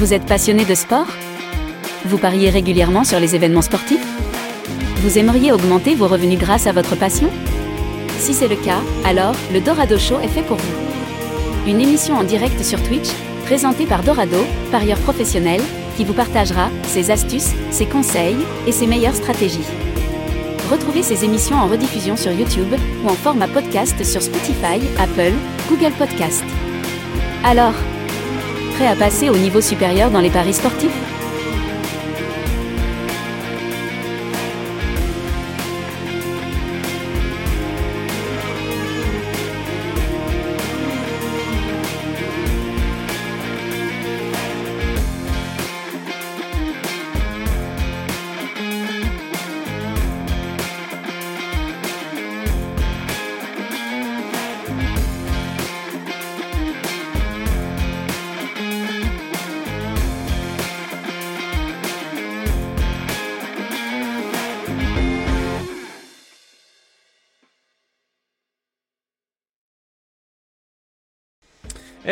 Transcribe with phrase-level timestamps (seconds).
[0.00, 1.08] Vous êtes passionné de sport?
[2.06, 4.00] Vous pariez régulièrement sur les événements sportifs?
[5.02, 7.28] Vous aimeriez augmenter vos revenus grâce à votre passion?
[8.18, 11.70] Si c'est le cas, alors le Dorado Show est fait pour vous.
[11.70, 13.10] Une émission en direct sur Twitch,
[13.44, 14.38] présentée par Dorado,
[14.72, 15.60] parieur professionnel,
[15.98, 19.68] qui vous partagera ses astuces, ses conseils et ses meilleures stratégies.
[20.70, 22.74] Retrouvez ces émissions en rediffusion sur YouTube
[23.04, 25.34] ou en format podcast sur Spotify, Apple,
[25.68, 26.42] Google Podcast.
[27.44, 27.74] Alors,
[28.86, 31.19] à passer au niveau supérieur dans les paris sportifs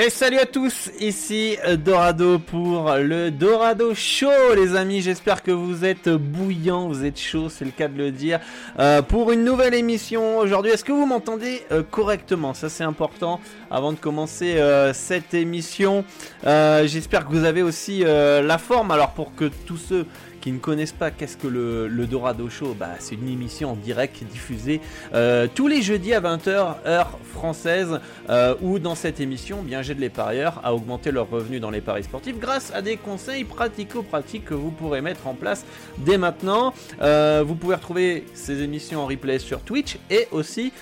[0.01, 5.51] Et salut à tous, ici euh, Dorado pour le Dorado Show les amis, j'espère que
[5.51, 8.39] vous êtes bouillants, vous êtes chauds, c'est le cas de le dire,
[8.79, 10.71] euh, pour une nouvelle émission aujourd'hui.
[10.71, 12.55] Est-ce que vous m'entendez euh, correctement?
[12.55, 13.41] Ça c'est important
[13.73, 14.57] avant de commencer
[14.95, 16.05] cette émission.
[16.45, 20.07] j'espère que vous avez aussi la forme, alors pour que tous ceux
[20.41, 24.23] qui ne connaissent pas qu'est-ce que le, Dorado Show, bah, c'est une émission en direct
[24.25, 24.81] diffusée
[25.15, 29.99] euh, tous les jeudis à 20h heure française euh, où dans cette émission, bien j'aide
[29.99, 34.45] les parieurs à augmenter leurs revenus dans les paris sportifs grâce à des conseils pratico-pratiques
[34.47, 35.65] que vous pourrez mettre en place
[35.99, 36.73] dès maintenant.
[37.01, 40.73] Euh, vous pouvez retrouver ces émissions en replay sur Twitch et aussi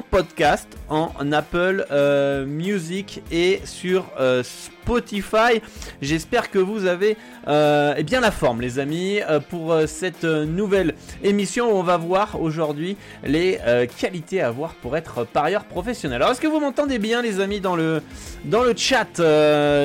[0.00, 5.60] podcast, en Apple euh, Music et sur euh, Spotify.
[6.00, 7.16] J'espère que vous avez
[7.48, 9.18] euh, eh bien la forme, les amis,
[9.50, 10.94] pour cette nouvelle
[11.24, 13.58] émission où on va voir aujourd'hui les
[13.98, 16.22] qualités à avoir pour être parieur professionnel.
[16.22, 18.02] Alors, est-ce que vous m'entendez bien, les amis, dans le,
[18.44, 19.20] dans le chat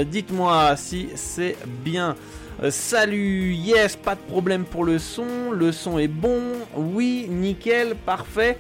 [0.06, 2.16] Dites-moi si c'est bien.
[2.69, 6.41] salut, yes, pas de problème pour le son, le son est bon,
[6.75, 8.57] oui, nickel, parfait.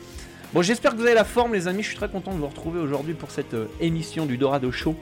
[0.53, 1.83] Bon, j'espère que vous avez la forme, les amis.
[1.83, 4.95] Je suis très content de vous retrouver aujourd'hui pour cette euh, émission du Dorado Show.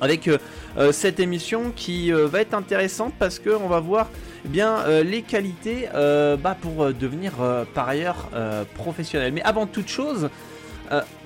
[0.00, 0.38] Avec euh,
[0.78, 4.08] euh, cette émission qui va être intéressante parce qu'on va voir
[4.46, 7.32] eh bien, les qualités bah, pour devenir
[7.74, 8.30] parieur
[8.74, 9.34] professionnel.
[9.34, 10.30] Mais avant toute chose,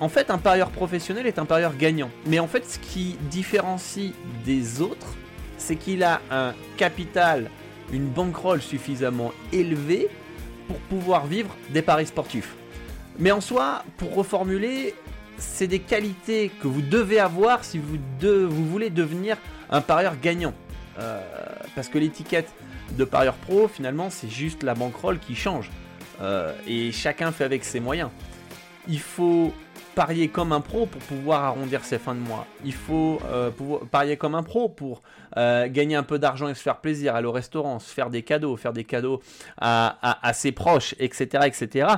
[0.01, 2.11] en fait, un parieur professionnel est un parieur gagnant.
[2.27, 4.11] Mais en fait, ce qui différencie
[4.45, 5.15] des autres,
[5.57, 7.49] c'est qu'il a un capital,
[7.93, 10.09] une bankroll suffisamment élevée
[10.67, 12.57] pour pouvoir vivre des paris sportifs.
[13.19, 14.95] Mais en soi, pour reformuler,
[15.37, 19.37] c'est des qualités que vous devez avoir si vous, vous voulez devenir
[19.71, 20.55] un parieur gagnant.
[20.99, 21.21] Euh,
[21.75, 22.53] parce que l'étiquette
[22.93, 25.71] de parieur pro, finalement, c'est juste la bankroll qui change.
[26.21, 28.11] Euh, et chacun fait avec ses moyens.
[28.87, 29.53] Il faut
[29.95, 32.47] parier comme un pro pour pouvoir arrondir ses fins de mois.
[32.65, 33.51] Il faut euh,
[33.91, 35.03] parier comme un pro pour
[35.37, 38.23] euh, gagner un peu d'argent et se faire plaisir, aller au restaurant, se faire des
[38.23, 39.23] cadeaux, faire des cadeaux
[39.61, 41.45] à, ses proches, etc.
[41.47, 41.89] etc.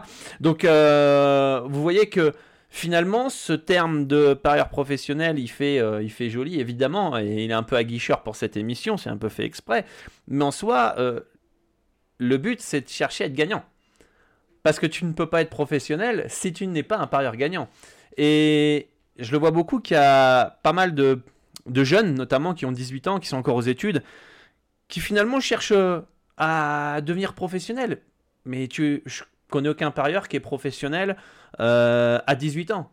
[0.41, 2.33] Donc euh, vous voyez que
[2.71, 7.55] finalement ce terme de parieur professionnel, il fait, il fait joli évidemment, et il est
[7.55, 9.85] un peu aguicheur pour cette émission, c'est un peu fait exprès.
[10.29, 10.95] Mais en soi,
[12.19, 13.65] le but c'est de chercher à être gagnant.
[14.63, 17.69] Parce que tu ne peux pas être professionnel si tu n'es pas un parieur gagnant.
[18.17, 21.23] Et je le vois beaucoup qu'il y a pas mal de,
[21.85, 24.03] jeunes, notamment qui ont 18 ans, qui sont encore aux études,
[24.89, 25.73] qui finalement cherchent
[26.37, 28.01] à devenir professionnels.
[28.45, 31.17] Mais tu, je connais aucun parieur qui est professionnel
[31.61, 32.91] euh, à 18 ans.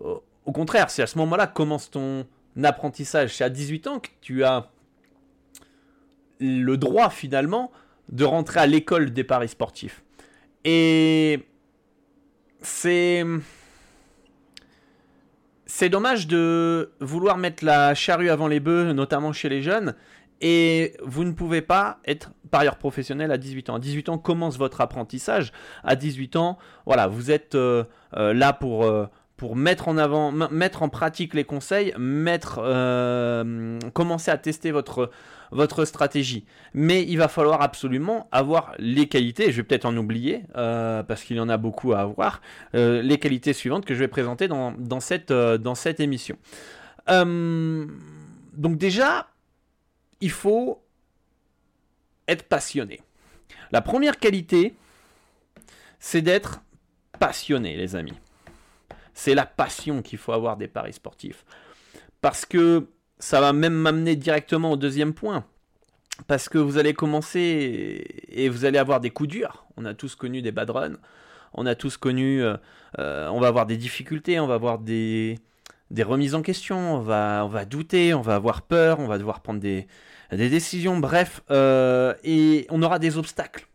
[0.00, 2.26] Au contraire, c'est à ce moment-là que commence ton
[2.62, 3.34] apprentissage.
[3.34, 4.70] C'est à 18 ans que tu as
[6.40, 7.70] le droit finalement
[8.10, 10.02] de rentrer à l'école des paris sportifs.
[10.64, 11.46] Et
[12.60, 13.24] c'est.
[15.76, 19.96] C'est dommage de vouloir mettre la charrue avant les bœufs, notamment chez les jeunes,
[20.40, 23.74] et vous ne pouvez pas être parieur professionnel à 18 ans.
[23.74, 25.50] À 18 ans commence votre apprentissage.
[25.82, 27.82] À 18 ans, voilà, vous êtes euh,
[28.16, 29.06] euh, là pour, euh,
[29.36, 31.92] pour mettre en avant, mettre en pratique les conseils,
[33.92, 35.10] commencer à tester votre,
[35.54, 36.44] votre stratégie.
[36.74, 41.22] Mais il va falloir absolument avoir les qualités, je vais peut-être en oublier, euh, parce
[41.22, 42.42] qu'il y en a beaucoup à avoir,
[42.74, 46.36] euh, les qualités suivantes que je vais présenter dans, cette, euh, dans cette émission.
[47.08, 49.28] donc déjà,
[50.20, 50.82] il faut
[52.28, 53.00] être passionné.
[53.70, 54.74] La première qualité,
[55.98, 56.62] c'est d'être
[57.18, 58.18] passionné, les amis.
[59.14, 61.44] C'est la passion qu'il faut avoir des paris sportifs.
[62.20, 62.88] Parce que
[63.24, 65.44] ça va même m'amener directement au deuxième point.
[66.28, 69.64] parce que vous allez commencer et vous allez avoir des coups durs.
[69.76, 70.98] On a tous connu des bad runs,
[71.54, 72.56] on a tous connu, euh,
[72.98, 75.38] euh, on va avoir des difficultés, on va avoir des,
[75.90, 79.16] des remises en question, on va, on va douter, on va avoir peur, on va
[79.18, 79.88] devoir prendre des,
[80.30, 83.66] décisions, bref, euh, et on aura des obstacles.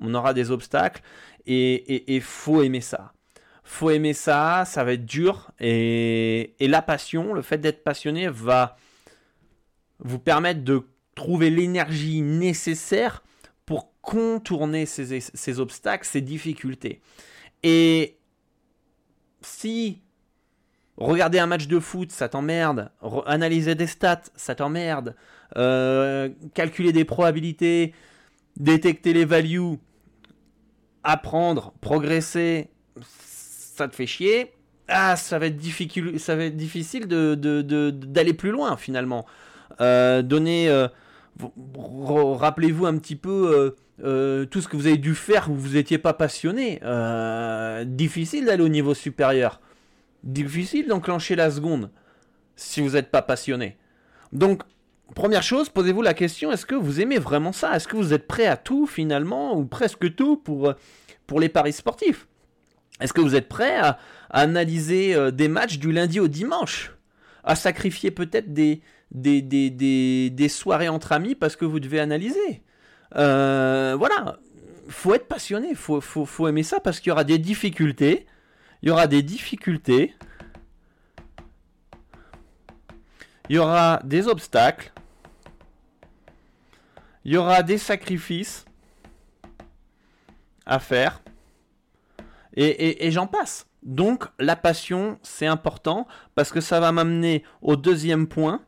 [0.00, 1.02] On aura des obstacles
[1.46, 3.12] et il faut aimer ça.
[3.72, 5.50] Faut aimer ça, ça va être dur.
[5.58, 8.76] Et, la passion, le fait d'être passionné va
[9.98, 13.22] vous permettre de trouver l'énergie nécessaire
[13.64, 17.00] pour contourner ces, ces, obstacles, ces difficultés.
[17.62, 18.18] Et
[19.40, 20.02] si
[20.98, 22.90] regarder un match de foot, ça t'emmerde,
[23.24, 25.16] analyser des stats, ça t'emmerde,
[25.56, 27.94] euh, calculer des probabilités,
[28.54, 29.78] détecter les values,
[31.04, 32.68] apprendre, progresser,
[33.74, 34.52] ça te fait chier.
[34.88, 39.24] Ah, ça va être, difficile, d'aller plus loin finalement.
[39.80, 40.88] Euh, donner, euh,
[41.64, 46.12] rappelez-vous un petit peu tout ce que vous avez dû faire où vous n'étiez pas
[46.12, 46.80] passionné.
[47.86, 49.60] difficile d'aller au niveau supérieur.
[50.24, 51.90] Difficile d'enclencher la seconde
[52.54, 53.76] si vous n'êtes pas passionné.
[54.32, 54.62] Donc,
[55.14, 57.76] Première chose, posez-vous la question, est-ce que vous aimez vraiment ça?
[57.76, 60.72] Est-ce que vous êtes prêt à tout finalement, ou presque tout euh,
[61.26, 62.28] pour les paris sportifs?
[63.02, 63.98] Est-ce que vous êtes prêt à,
[64.30, 66.92] analyser euh, des matchs du lundi au dimanche?
[67.44, 72.62] À sacrifier peut-être des, des, des, soirées entre amis parce que vous devez analyser?
[73.16, 74.38] Euh, Voilà,
[74.88, 78.26] faut être passionné, faut, faut, faut aimer ça parce qu'il y aura des difficultés.
[78.82, 80.14] Il y aura des difficultés.
[83.48, 84.92] Il y aura des obstacles
[87.24, 88.64] il y aura des sacrifices
[90.66, 91.21] à faire.
[92.54, 93.66] Et, j'en passe.
[93.82, 98.62] Donc la passion, c'est important parce que ça va m'amener au deuxième point.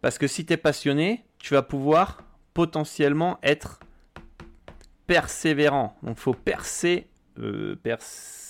[0.00, 2.22] Parce que si tu es passionné, tu vas pouvoir
[2.54, 3.80] potentiellement être
[5.06, 5.96] persévérant.
[6.02, 7.08] Donc faut percer,
[7.38, 8.44] euh, persévérer,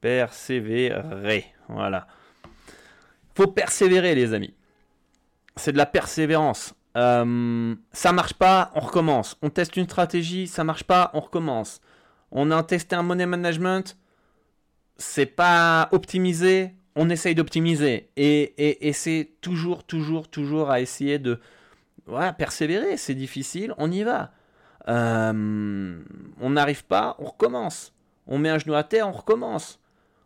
[0.00, 1.46] persévérer.
[1.68, 2.08] Voilà.
[3.34, 4.54] faut persévérer les amis
[5.60, 6.74] c'est de la persévérance.
[6.96, 9.36] Euh, ça marche pas, on recommence.
[9.42, 11.80] On teste une stratégie, ça marche pas, on recommence.
[12.32, 13.96] On a testé un money management,
[14.96, 18.10] c'est pas optimisé, on essaye d'optimiser.
[18.16, 21.40] Et, c'est toujours, toujours, toujours à essayer de
[22.38, 22.96] persévérer.
[22.96, 24.32] C'est difficile, on y va.
[24.88, 26.00] Euh,
[26.40, 27.92] on n'arrive pas, on recommence.
[28.26, 29.78] On met un genou à terre, on recommence.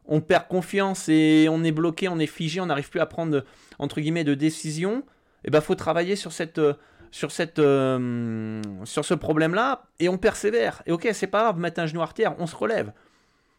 [0.07, 3.45] On perd confiance et on est bloqué, on est figé, on n'arrive plus à prendre
[3.79, 5.03] entre guillemets de décision
[5.45, 6.75] eh ben, faut travailler sur cette euh,
[7.11, 10.83] sur, cette, euh, sur ce problème-là et on persévère.
[10.85, 12.93] Et ok, c'est pas grave, mettre un genou à terre, on se relève.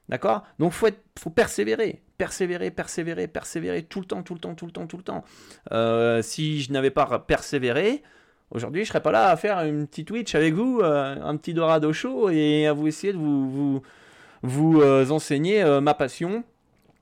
[0.09, 0.43] D'accord?
[0.59, 4.65] Donc faut être, faut persévérer, persévérer, persévérer, persévérer tout le temps, tout le temps, tout
[4.65, 5.23] le temps, tout le temps.
[5.71, 8.03] Euh, si je n'avais pas persévéré,
[8.51, 11.93] aujourd'hui je serais pas là à faire une petite Twitch avec vous, un petit Dorado
[11.93, 13.83] show et à vous essayer de vous, vous,
[14.43, 16.43] vous enseigner ma passion.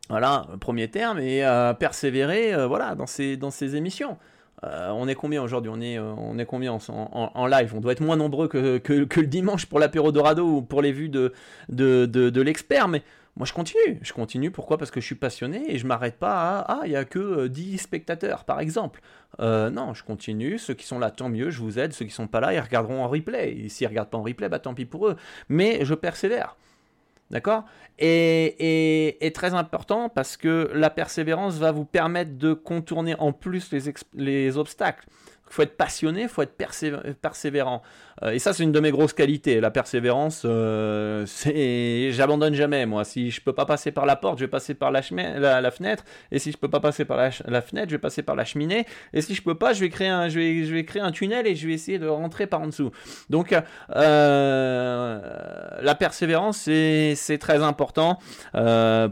[0.09, 1.41] Voilà, premier terme, et
[1.79, 4.19] persévérer voilà, dans, ces, dans ces émissions.
[4.63, 7.91] Euh, on est combien aujourd'hui on, est, euh, on est combien en, live On doit
[7.91, 11.33] être moins nombreux que, le dimanche pour l'apéro Dorado ou pour les vues de,
[11.69, 13.03] de, l'expert, mais
[13.35, 13.99] moi je continue.
[14.01, 14.77] Je continue, pourquoi?
[14.77, 17.47] Parce que je suis passionné et je m'arrête pas à Ah, il n'y a que
[17.47, 19.01] 10 euh, spectateurs par exemple.
[19.39, 20.57] non, je continue.
[20.57, 21.93] Ceux qui sont là, tant mieux, je vous aide.
[21.93, 23.53] Ceux qui sont pas là, ils regarderont en replay.
[23.53, 25.17] Et s'ils regardent pas en replay, bah tant pis pour eux.
[25.49, 26.55] Mais je persévère.
[27.31, 27.63] D'accord?
[27.99, 33.71] Et, très important parce que la persévérance va vous permettre de contourner en plus
[34.13, 35.05] les obstacles
[35.53, 36.57] faut être passionné, il faut être
[37.21, 37.81] persévérant.
[38.21, 39.59] Euh, et ça, c'est une de mes grosses qualités.
[39.59, 41.25] La persévérance, euh,
[42.11, 42.85] j'abandonne jamais.
[42.85, 46.03] Moi, si je peux pas passer par la porte, je vais passer par la, fenêtre.
[46.31, 47.31] Et si je peux pas passer par la,
[47.61, 48.85] fenêtre, je vais passer par la cheminée.
[49.13, 52.07] Et si je peux pas, je vais créer un, tunnel et je vais essayer de
[52.07, 52.91] rentrer par en dessous.
[53.29, 53.55] Donc,
[53.95, 55.19] euh,
[55.81, 58.19] la persévérance, c'est, très important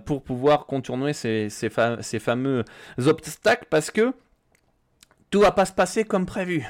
[0.06, 1.50] pour pouvoir contourner ces
[2.20, 2.64] fameux
[2.98, 4.14] obstacles parce que
[5.32, 6.68] tout va pas se passer comme prévu.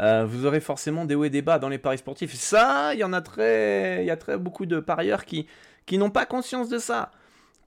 [0.00, 2.34] Euh, vous aurez forcément des hauts et des bas dans les paris sportifs.
[2.34, 5.46] Ça, il y en a très, il y a très beaucoup de parieurs qui,
[5.86, 7.12] qui n'ont pas conscience de ça.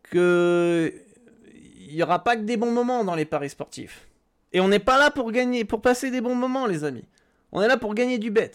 [0.04, 0.94] Que
[1.88, 4.08] il y aura pas que des bons moments dans les paris sportifs.
[4.54, 7.06] Et on n'est pas là pour gagner, pour passer des bons moments, les amis.
[7.52, 8.52] On est là pour gagner du bet.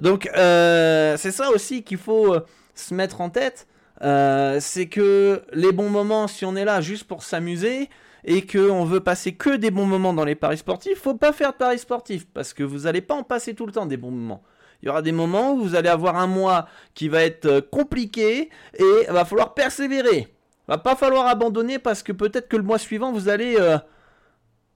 [0.00, 3.66] Donc euh, c'est ça aussi qu'il faut euh, se mettre en tête.
[4.00, 7.88] c'est que les bons moments, si on est là juste pour s'amuser,
[8.30, 11.52] et qu'on veut passer que des bons moments dans les paris sportifs, faut pas faire
[11.52, 14.10] de paris sportifs parce que vous n'allez pas en passer tout le temps des bons
[14.10, 14.42] moments.
[14.82, 17.60] Il y aura des moments où vous allez avoir un mois qui va être euh,
[17.62, 20.28] compliqué et il va falloir persévérer.
[20.28, 23.78] Il va pas falloir abandonner parce que peut-être que le mois suivant vous allez euh,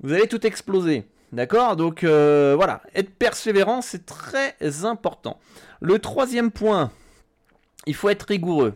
[0.01, 1.07] vous allez tout exploser.
[1.31, 1.77] D'accord?
[1.77, 5.39] Donc euh, voilà, être persévérant, c'est très important.
[5.83, 6.91] Le troisième point,
[7.87, 8.73] il faut être rigoureux.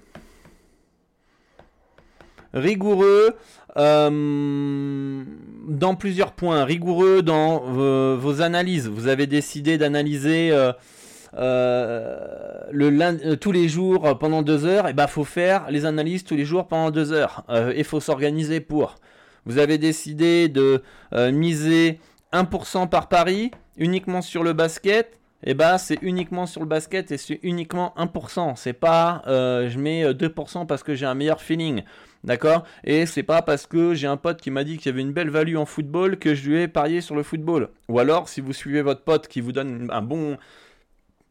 [2.52, 3.36] Rigoureux
[3.76, 5.24] euh,
[5.68, 6.64] dans plusieurs points.
[6.64, 8.88] Rigoureux dans vos analyses.
[8.88, 12.22] Vous avez décidé d'analyser euh,
[12.70, 14.88] le tous les jours pendant deux heures.
[14.88, 17.44] Et bah faut faire les analyses tous les jours pendant deux heures.
[17.76, 18.96] Il faut s'organiser pour.
[19.44, 22.00] Vous avez décidé de miser
[22.32, 27.10] 1% par pari, uniquement sur le basket, et eh bah c'est uniquement sur le basket
[27.12, 28.56] et c'est uniquement 1%.
[28.56, 31.82] C'est pas euh, je mets 2% euh, parce que j'ai un meilleur feeling.
[32.24, 32.64] D'accord?
[32.82, 35.12] Et c'est pas parce que j'ai un pote qui m'a dit qu'il y avait une
[35.12, 37.68] belle value en football que je lui ai parié sur le football.
[37.88, 40.36] Ou alors, si vous suivez votre pote qui vous donne un bon,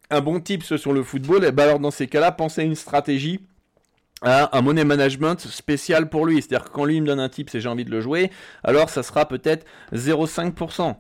[0.10, 2.64] un bon tips sur le football, et eh bah alors dans ces cas-là, pensez à
[2.64, 3.42] une stratégie
[4.22, 6.42] un money management spécial pour lui.
[6.42, 8.32] C'est-à-dire que quand lui me donne un tip et j'ai envie de le jouer,
[8.64, 10.96] alors ça sera peut-être 0,5%.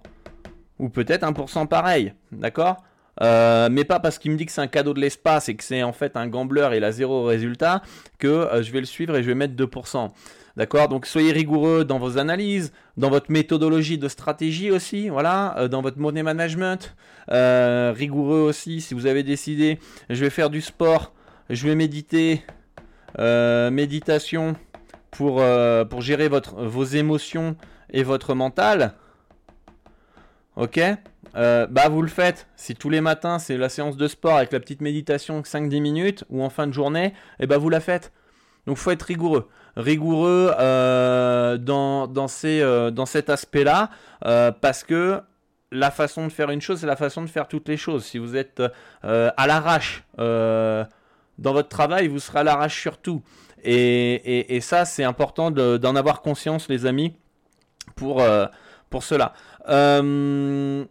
[0.79, 2.13] Ou peut-être 1% pareil.
[2.31, 2.83] D'accord?
[3.21, 5.63] Euh, mais pas parce qu'il me dit que c'est un cadeau de l'espace et que
[5.63, 7.81] c'est en fait un gambler et il a zéro résultat
[8.19, 10.11] que euh, je vais le suivre et je vais mettre 2%.
[10.57, 10.87] D'accord?
[10.87, 15.81] Donc soyez rigoureux dans vos analyses, dans votre méthodologie de stratégie aussi, voilà, euh, dans
[15.81, 16.95] votre money management.
[17.29, 19.79] rigoureux aussi si vous avez décidé,
[20.09, 21.13] je vais faire du sport,
[21.49, 22.43] je vais méditer,
[23.17, 24.55] méditation
[25.11, 25.41] pour,
[25.89, 27.55] pour gérer votre, vos émotions
[27.91, 28.93] et votre mental.
[30.55, 30.79] Ok?
[31.35, 32.47] Euh, Bah vous le faites.
[32.55, 36.23] Si tous les matins c'est la séance de sport avec la petite méditation 5-10 minutes
[36.29, 37.11] ou en fin de journée, et
[37.41, 38.11] eh bah vous la faites.
[38.67, 39.49] Donc faut être rigoureux.
[39.75, 42.61] Rigoureux dans, dans, ces,
[42.93, 43.89] dans cet aspect-là
[44.21, 45.19] parce que
[45.71, 48.05] la façon de faire une chose, c'est la façon de faire toutes les choses.
[48.05, 48.63] Si vous êtes
[49.03, 53.21] à l'arrache, dans votre travail, vous serez à l'arrache surtout.
[53.63, 57.15] Et, et, ça, c'est important d'en avoir conscience, les amis,
[57.95, 58.45] pour, euh,
[58.89, 59.33] pour cela.
[59.67, 60.85] Euh,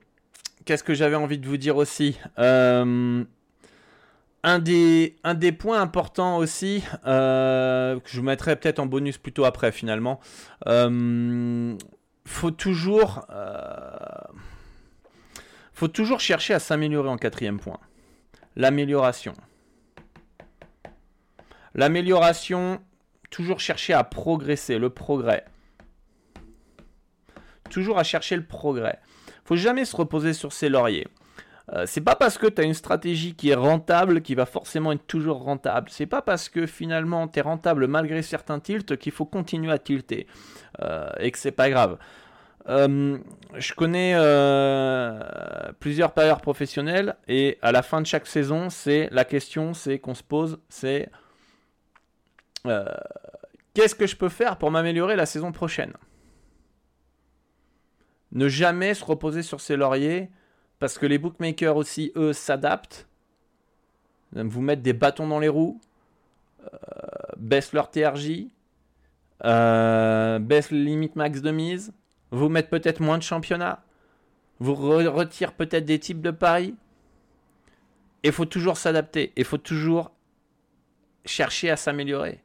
[0.64, 3.24] qu'est-ce que j'avais envie de vous dire aussi euh,
[4.42, 9.44] un, des, un des points importants aussi, que je vous mettrai peut-être en bonus plutôt
[9.44, 10.20] après finalement,
[12.26, 13.26] faut toujours,
[15.72, 17.78] faut toujours chercher à s'améliorer en quatrième point.
[18.56, 19.34] L'amélioration.
[21.74, 22.80] L'amélioration,
[23.30, 25.44] toujours chercher à progresser, le progrès.
[27.70, 29.00] Toujours à chercher le progrès.
[29.44, 31.06] Faut jamais se reposer sur ses lauriers.
[31.72, 34.92] Euh, c'est pas parce que tu as une stratégie qui est rentable qui va forcément
[34.92, 35.88] être toujours rentable.
[35.90, 39.78] C'est pas parce que finalement tu es rentable malgré certains tilts qu'il faut continuer à
[39.78, 40.26] tilter
[40.82, 41.96] euh, et que c'est pas grave.
[42.68, 43.18] Euh,
[43.54, 44.14] je connais
[45.80, 50.14] plusieurs parieurs professionnels et à la fin de chaque saison, c'est la question, c'est qu'on
[50.14, 51.08] se pose, c'est
[52.66, 52.84] euh,
[53.74, 55.92] qu'est-ce que je peux faire pour m'améliorer la saison prochaine?
[58.34, 60.30] Ne jamais se reposer sur ses lauriers,
[60.78, 63.08] parce que les bookmakers aussi, eux, s'adaptent,
[64.32, 65.80] vous mettre des bâtons dans les roues,
[66.62, 66.68] euh,
[67.36, 68.48] baissent leur TRJ,
[69.44, 71.92] euh, baissent le limite max de mise,
[72.30, 73.84] vous mettent peut-être moins de championnats,
[74.58, 76.74] vous retirent peut-être des types de paris.
[78.24, 80.10] Il faut toujours s'adapter, il faut toujours
[81.24, 82.44] chercher à s'améliorer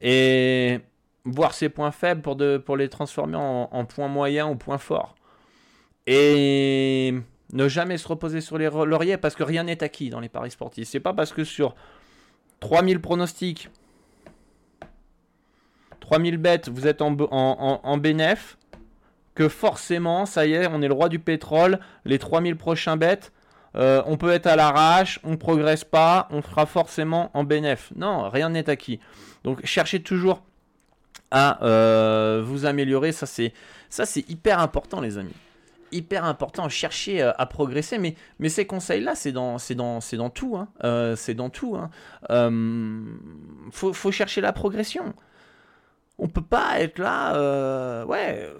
[0.00, 0.80] et
[1.26, 5.14] voir ses points faibles pour, les transformer en, points moyens ou points forts.
[6.06, 7.14] Et
[7.52, 10.50] ne jamais se reposer sur les lauriers parce que rien n'est acquis dans les paris
[10.50, 10.88] sportifs.
[10.88, 11.74] C'est pas parce que sur
[12.60, 13.68] 3000 pronostics,
[16.00, 18.00] 3000 bêtes, vous êtes en, en,
[19.34, 23.32] que forcément, ça y est, on est le roi du pétrole, les 3000 prochains bêtes,
[23.74, 27.92] euh, on peut être à l'arrache, on ne progresse pas, on sera forcément en bénéf.
[27.96, 29.00] Non, rien n'est acquis.
[29.44, 30.42] Donc cherchez toujours
[31.30, 33.52] à euh, vous améliorer, ça c'est
[33.88, 35.34] ça c'est hyper important les amis.
[35.92, 40.56] Hyper important, chercher euh, à progresser, mais, mais ces conseils-là, c'est dans, dans, dans tout.
[40.56, 41.14] Hein.
[41.16, 41.76] c'est dans tout.
[41.76, 41.90] Hein.
[43.70, 45.14] Faut, faut, chercher la progression.
[46.18, 48.50] On peut pas être là, ouais,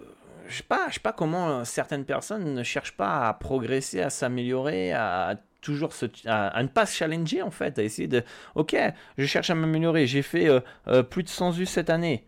[0.49, 4.01] je sais pas, je sais pas comment euh, certaines personnes ne cherchent pas à progresser,
[4.01, 8.23] à s'améliorer, à toujours se, à, ne pas se challenger en fait, à essayer de,
[8.55, 8.77] ok,
[9.19, 12.25] je cherche à m'améliorer, j'ai fait euh, euh, plus de 100 vues cette année,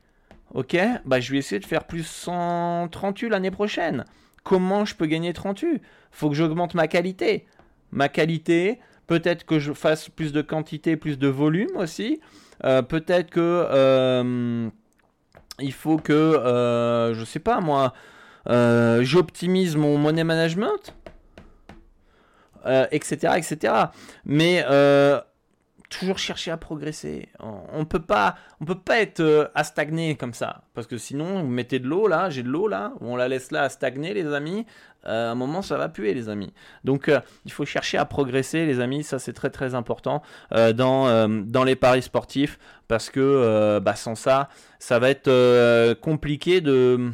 [0.55, 4.05] ok, bah je vais essayer de faire plus 130 vues l'année prochaine.
[4.45, 7.47] Comment je peux gagner 30 vues Faut que j'augmente ma qualité,
[7.93, 8.81] ma qualité.
[9.07, 12.21] Peut-être que je fasse plus de quantité, plus de volume aussi.
[12.61, 14.71] peut-être que
[15.61, 17.93] il faut que, euh, je sais pas moi,
[18.49, 20.95] euh, j'optimise mon money management,
[22.90, 23.75] etc., euh, etc.
[24.25, 24.64] Mais
[25.88, 27.28] toujours chercher à progresser.
[27.40, 30.99] On, ne peut pas, on peut pas être euh, à stagner comme ça, parce que
[30.99, 33.68] sinon vous mettez de l'eau là, j'ai de l'eau là, on la laisse là à
[33.68, 34.66] stagner les amis.
[35.07, 36.52] Euh, à un moment ça va puer les amis.
[36.85, 41.28] Donc euh, il faut chercher à progresser les amis, ça c'est très très important dans
[41.28, 47.12] dans les paris sportifs, parce que bah, sans ça, ça va être compliqué de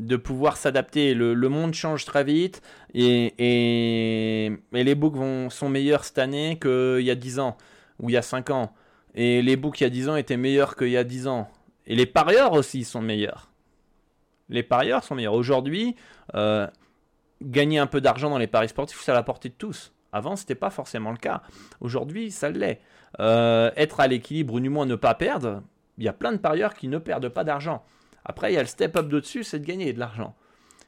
[0.00, 1.14] de pouvoir s'adapter.
[1.14, 2.62] Le, monde change très vite
[2.94, 7.56] et, et, les books vont, sont meilleurs cette année qu'il y a 10 ans
[8.00, 8.74] ou il y a 5 ans.
[9.14, 11.48] Et les books il y a 10 ans étaient meilleurs qu'il y a 10 ans.
[11.86, 13.50] Et les parieurs aussi sont meilleurs.
[14.48, 15.34] Les parieurs sont meilleurs.
[15.34, 15.96] Aujourd'hui,
[16.34, 16.66] euh,
[17.42, 19.92] gagner un peu d'argent dans les paris sportifs, c'est à la portée de tous.
[20.12, 21.42] Avant, ce n'était pas forcément le cas.
[21.80, 22.80] Aujourd'hui, ça l'est.
[23.20, 25.62] Euh, être à l'équilibre ou du moins ne pas perdre,
[25.98, 27.82] il y a plein de parieurs qui ne perdent pas d'argent.
[28.26, 30.34] Après, il y a le step up de dessus, c'est de gagner de l'argent.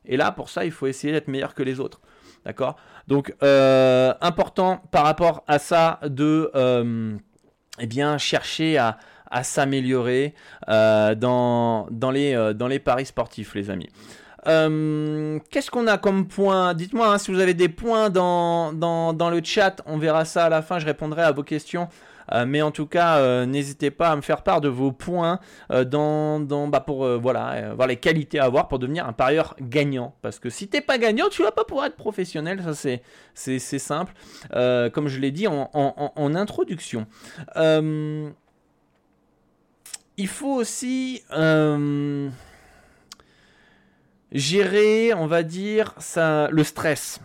[0.05, 2.01] Et là, pour ça, il faut essayer d'être meilleur que les autres.
[2.45, 2.77] D'accord?
[3.07, 7.17] Donc, euh, important par rapport à ça de euh,
[7.79, 8.99] eh bien, chercher à,
[9.43, 10.35] s'améliorer
[10.69, 13.89] euh, dans, dans, les, dans les paris sportifs, les amis.
[14.45, 16.73] Qu'est-ce qu'on a comme point?
[16.73, 19.83] Dites-moi hein, si vous avez des points dans, dans, dans, le chat.
[19.85, 20.79] On verra ça à la fin.
[20.79, 21.89] Je répondrai à vos questions.
[22.33, 25.41] Euh, mais en tout cas, euh, n'hésitez pas à me faire part de vos points
[25.73, 29.57] euh, dans, dans bah pour voilà, voir les qualités à avoir pour devenir un parieur
[29.61, 30.15] gagnant.
[30.23, 32.63] Parce que si t'es pas gagnant, tu vas pas pouvoir être professionnel.
[32.63, 33.03] Ça, c'est,
[33.35, 34.13] c'est, simple.
[34.51, 37.07] comme je l'ai dit en, en, introduction.
[37.57, 38.33] il
[40.29, 41.23] faut aussi
[44.33, 47.21] gérer, on va dire, ça, le stress.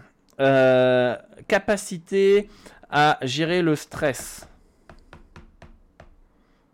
[1.48, 2.50] capacité
[2.90, 4.48] à gérer le stress.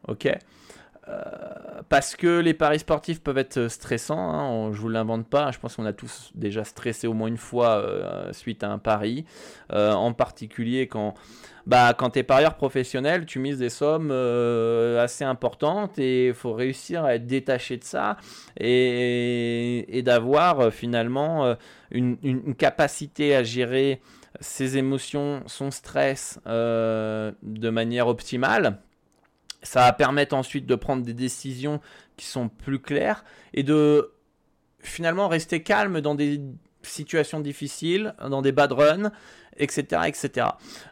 [0.09, 0.27] Ok.
[1.09, 5.57] Euh, parce que les paris sportifs peuvent être stressants, hein, je vous l'invente pas, je
[5.57, 9.25] pense qu'on a tous déjà stressé au moins une fois euh, suite à un pari,
[9.73, 11.15] euh, en particulier quand,
[11.65, 16.53] bah, quand tu es parieur professionnel, tu mises des sommes assez importantes et il faut
[16.53, 18.17] réussir à être détaché de ça
[18.59, 21.55] et, d'avoir finalement
[21.91, 24.01] une, capacité à gérer
[24.41, 28.79] ses émotions, son stress de manière optimale
[29.61, 31.79] ça va permettre ensuite de prendre des décisions
[32.17, 34.13] qui sont plus claires et de
[34.81, 36.41] finalement rester calme dans des
[36.81, 39.11] situations difficiles, dans des bad runs,
[39.57, 40.03] etc.
[40.07, 40.47] etc.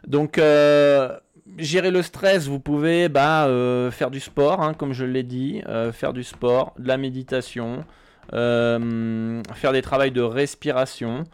[0.06, 1.18] Donc, euh,
[1.56, 5.62] gérer le stress, vous pouvez bah, euh, faire du sport, hein, comme je l'ai dit,
[5.66, 7.84] euh, faire du sport, de la méditation,
[8.30, 11.24] faire des travaux de respiration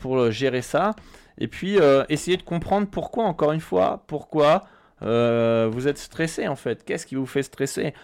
[0.00, 0.90] pour gérer ça.
[1.38, 1.78] Et puis,
[2.08, 4.64] essayer de comprendre pourquoi, encore une fois, pourquoi
[5.02, 6.84] euh, vous êtes stressé en fait.
[6.84, 7.94] Qu'est-ce qui vous fait stresser?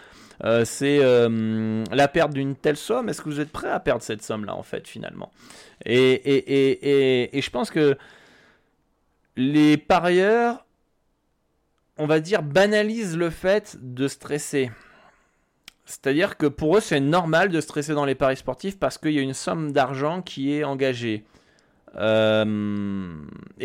[0.44, 3.08] Euh, C'est euh, la perte d'une telle somme.
[3.08, 5.32] Est-ce que vous êtes prêt à perdre cette somme-là en fait finalement?
[5.84, 7.96] Et, et, et, je pense que
[9.36, 10.66] les parieurs,
[11.96, 14.70] on va dire, banalisent le fait de stresser.
[15.84, 19.18] C'est-à-dire que pour eux, c'est normal de stresser dans les paris sportifs parce qu'il y
[19.18, 21.24] a une somme d'argent qui est engagée.
[21.96, 22.00] et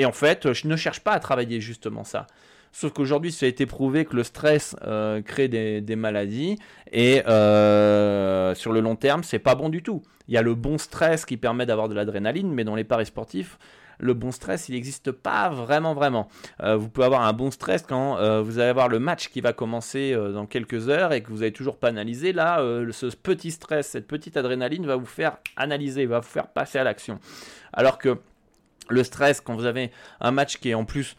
[0.06, 2.28] en fait, je ne cherche pas à travailler justement ça.
[2.76, 6.58] Sauf qu'aujourd'hui, ça a été prouvé que le stress euh, crée des, maladies
[6.92, 10.02] et euh, sur le long terme, c'est pas bon du tout.
[10.28, 13.06] Il y a le bon stress qui permet d'avoir de l'adrénaline, mais dans les paris
[13.06, 13.60] sportifs,
[14.00, 16.30] le bon stress, il n'existe pas vraiment, vraiment.
[16.64, 19.54] Euh, vous pouvez avoir un bon stress quand vous allez avoir le match qui va
[19.54, 22.34] commencer dans quelques heures et que vous n'avez toujours pas analysé.
[22.34, 22.58] Là,
[22.92, 26.84] ce petit stress, cette petite adrénaline va vous faire analyser, va vous faire passer à
[26.84, 27.20] l'action.
[27.72, 28.18] Alors que
[28.90, 31.16] le stress, quand vous avez un match qui est en plus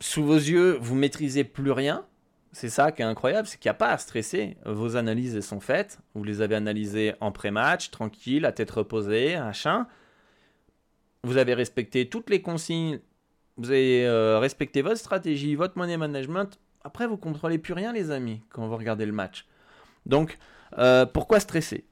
[0.00, 2.04] sous vos yeux, vous maîtrisez plus rien.
[2.52, 4.56] C'est ça qui est incroyable, c'est qu'il n'y a pas à stresser.
[4.64, 5.98] Vos analyses sont faites.
[6.14, 9.86] Vous les avez analysées en pré-match, tranquille, à tête reposée, machin.
[11.24, 13.00] Vous avez respecté toutes les consignes.
[13.58, 16.58] Vous avez euh, respecté votre stratégie, votre money management.
[16.84, 19.46] Après, vous contrôlez plus rien, les amis, quand vous regardez le match.
[20.06, 20.38] Donc,
[20.78, 21.84] euh, pourquoi stresser?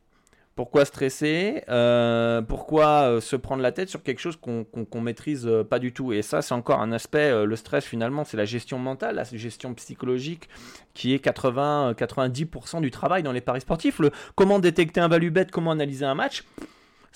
[0.56, 5.62] Pourquoi stresser euh, Pourquoi euh, se prendre la tête sur quelque chose qu'on maîtrise euh,
[5.62, 6.14] pas du tout?
[6.14, 7.44] Et ça, c'est encore un aspect.
[7.44, 10.48] le stress, finalement, c'est la gestion mentale, la gestion psychologique,
[10.94, 13.98] qui est 80-90% du travail dans les paris sportifs.
[13.98, 16.42] Le, comment détecter un value bet, comment analyser un match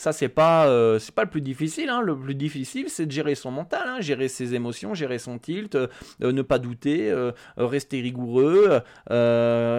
[0.00, 1.90] ça, c'est pas, euh, pas le plus difficile.
[1.90, 2.00] Hein.
[2.00, 4.00] Le plus difficile, c'est de gérer son mental, hein.
[4.00, 5.88] gérer ses émotions, gérer son tilt, euh,
[6.22, 8.80] ne pas douter, euh, rester rigoureux,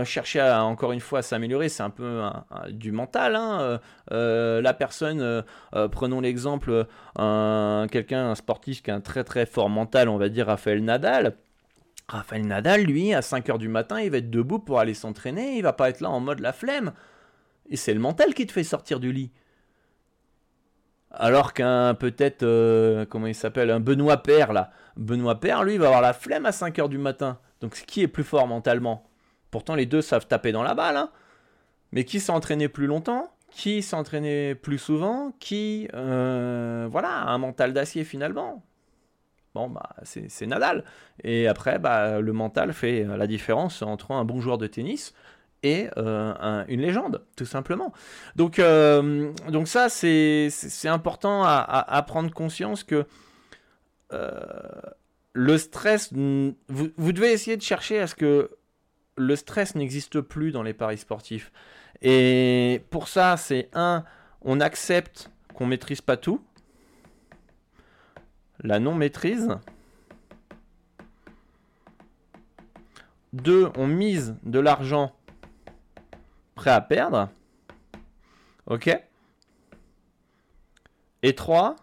[0.06, 1.70] chercher encore une fois à s'améliorer.
[1.70, 2.22] C'est un peu
[2.70, 3.36] du mental.
[3.36, 3.80] Hein.
[4.12, 5.44] la personne,
[5.92, 10.30] prenons l'exemple, un, quelqu'un, un sportif qui a un très très fort mental, on va
[10.30, 11.36] dire Raphaël Nadal.
[12.08, 15.64] Raphaël Nadal, lui, à 5h du matin, il va être debout pour aller s'entraîner, il
[15.64, 16.94] va pas être là en mode la flemme.
[17.72, 19.32] Et c'est le mental qui te fait sortir du lit.
[21.14, 24.72] Alors qu'un peut-être, euh, comment il s'appelle, un Benoît Père là.
[24.98, 27.40] Benoît Père, lui, va avoir la flemme à 5h du matin.
[27.60, 29.04] Donc qui est plus fort mentalement
[29.52, 30.98] Pourtant les deux savent taper dans la balle.
[30.98, 31.12] Hein.
[31.92, 33.34] Mais qui s'est entraîné plus longtemps?
[33.52, 35.34] Qui s'est entraîné plus souvent?
[35.40, 38.64] Qui, euh, voilà, un mental d'acier finalement
[39.54, 40.86] Bon, bah, c'est Nadal.
[41.26, 45.14] Et après, bah, le mental fait la différence entre un bon joueur de tennis
[45.64, 47.94] et euh, une légende, tout simplement.
[48.36, 50.50] Donc, euh, donc ça, c'est
[50.86, 53.06] important à, prendre conscience que
[54.14, 54.40] euh,
[55.34, 58.52] le stress, vous, vous, devez essayer de chercher à ce que
[59.18, 61.52] le stress n'existe plus dans les paris sportifs.
[62.02, 64.04] Et pour ça, c'est un,
[64.42, 66.42] on accepte qu'on maîtrise pas tout.
[68.64, 69.50] La non-maîtrise.
[73.34, 75.14] Deux, on mise de l'argent
[76.56, 77.30] prêt à perdre.
[78.68, 78.90] Ok
[81.24, 81.76] Et 3,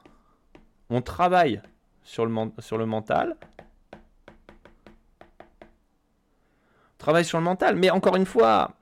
[0.90, 1.60] on travaille
[2.02, 3.36] sur le, mental.
[6.96, 7.76] travaille sur le mental.
[7.76, 8.72] Mais encore une fois,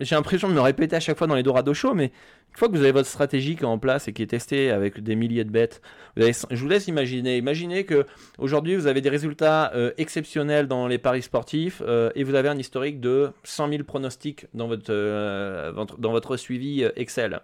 [0.00, 2.12] j'ai l'impression de me répéter à chaque fois dans les Dorado Show, mais
[2.52, 4.70] une fois que vous avez votre stratégie qui est en place et qui est testée
[4.70, 5.80] avec des milliers de bêtes,
[6.18, 7.38] je vous laisse imaginer.
[7.38, 12.24] Imaginez que aujourd'hui vous avez des résultats euh, exceptionnels dans les paris sportifs euh, et
[12.24, 17.40] vous avez un historique de 100 000 pronostics dans votre, euh, dans votre suivi Excel.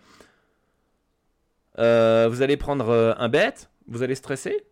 [1.77, 3.55] vous allez prendre un bet,
[3.87, 4.63] vous allez stresser?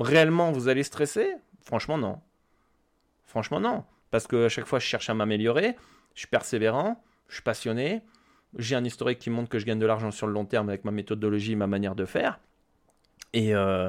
[0.00, 1.36] Réellement, vous allez stresser?
[1.62, 2.18] Franchement, non.
[3.24, 3.84] Franchement, non.
[4.10, 5.76] Parce que à chaque fois, je cherche à m'améliorer,
[6.14, 8.02] je suis persévérant, je suis passionné,
[8.58, 10.84] j'ai un historique qui montre que je gagne de l'argent sur le long terme avec
[10.84, 12.40] ma méthodologie, ma manière de faire.
[13.32, 13.88] Et, euh,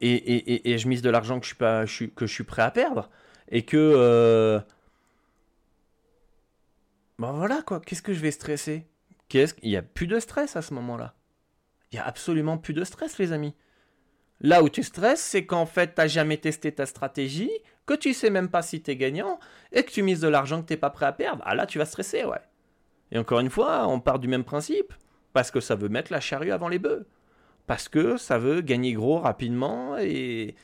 [0.00, 3.10] et, je mise de l'argent que, je suis pas, que je suis prêt à perdre.
[3.48, 3.76] Et que.
[3.76, 4.60] Euh,
[7.18, 8.86] ben voilà quoi, qu'est-ce que je vais stresser?
[9.28, 9.54] Qu'est-ce...
[9.62, 11.14] Il n'y a plus de stress à ce moment-là?
[11.92, 13.54] Il n'y a absolument plus de stress, les amis.
[14.40, 17.50] Là où tu stresses, c'est qu'en fait, tu n'as jamais testé ta stratégie,
[17.84, 19.38] que tu sais même pas si tu es gagnant,
[19.72, 21.42] et que tu mises de l'argent que tu n'es pas prêt à perdre.
[21.44, 22.40] Ah là, tu vas stresser, ouais.
[23.12, 24.92] Et encore une fois, on part du même principe,
[25.32, 27.06] parce que ça veut mettre la charrue avant les bœufs.
[27.66, 30.54] Parce que ça veut gagner gros rapidement, et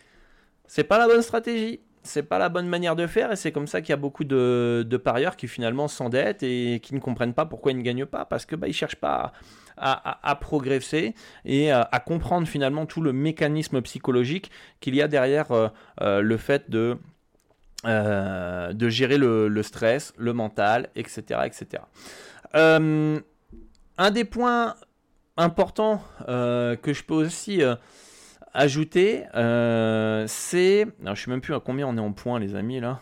[0.67, 1.81] c'est pas la bonne stratégie.
[2.03, 4.23] C'est pas la bonne manière de faire, et c'est comme ça qu'il y a beaucoup
[4.25, 8.25] de, parieurs qui finalement s'endettent et qui ne comprennent pas pourquoi ils ne gagnent pas,
[8.25, 9.33] parce que bah, ils cherchent pas
[9.77, 15.69] à, progresser et à, comprendre finalement tout le mécanisme psychologique qu'il y a derrière euh,
[16.01, 16.97] euh, le fait de
[17.85, 21.41] euh, de gérer le, stress, le mental, etc.
[21.45, 21.83] etc.
[22.55, 24.75] un des points
[25.37, 27.63] importants que je peux aussi
[28.55, 29.25] ajouter,
[30.29, 30.87] c'est...
[30.87, 33.01] Je ne sais même plus à combien on est en points les amis là.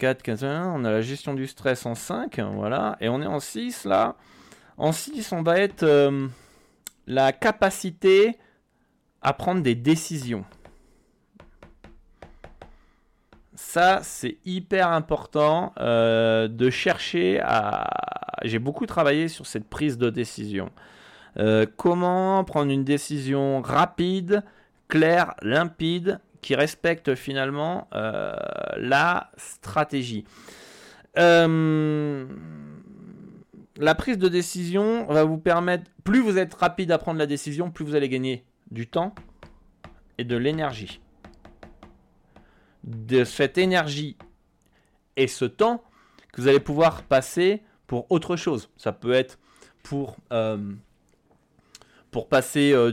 [0.00, 3.38] 4, 15, on a la gestion du stress en 5, voilà, et on est en
[3.38, 4.16] 6 là.
[4.78, 6.26] En 6, on va être euh,
[7.06, 8.38] la capacité
[9.20, 10.46] à prendre des décisions.
[13.72, 17.88] Ça, c'est hyper important euh, de chercher à...
[18.42, 20.70] J'ai beaucoup travaillé sur cette prise de décision.
[21.38, 24.42] Euh, comment prendre une décision rapide,
[24.88, 30.24] claire, limpide, qui respecte finalement la stratégie.
[31.16, 32.26] Euh,
[33.76, 37.70] la prise de décision va vous permettre, plus vous êtes rapide à prendre la décision,
[37.70, 39.14] plus vous allez gagner du temps
[40.18, 41.00] et de l'énergie.
[42.84, 44.16] De cette énergie
[45.16, 45.82] et ce temps
[46.32, 48.70] que vous allez pouvoir passer pour autre chose.
[48.76, 49.38] Ça peut être
[49.82, 50.72] pour, euh,
[52.10, 52.92] pour passer, euh,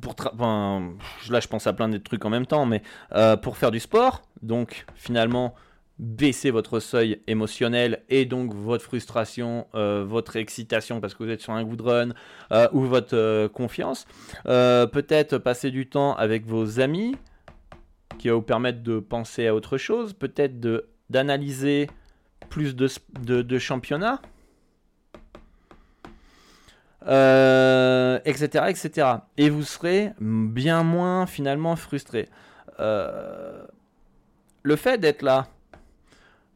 [0.00, 3.70] pour là je pense à plein de trucs en même temps, mais euh, pour faire
[3.70, 4.22] du sport.
[4.42, 5.54] Donc finalement,
[5.98, 11.54] baisser votre seuil émotionnel et donc votre frustration, votre excitation parce que vous êtes sur
[11.54, 12.08] un good run
[12.72, 14.06] ou votre confiance.
[14.44, 17.16] peut-être passer du temps avec vos amis
[18.18, 20.12] qui va vous permettre de penser à autre chose.
[20.12, 20.60] Peut-être
[21.10, 21.88] d'analyser
[22.50, 22.88] plus de,
[23.22, 24.20] de, championnats.
[28.24, 29.08] etc., etc.
[29.36, 32.28] Et vous serez bien moins finalement frustré.
[32.78, 35.46] le fait d'être là,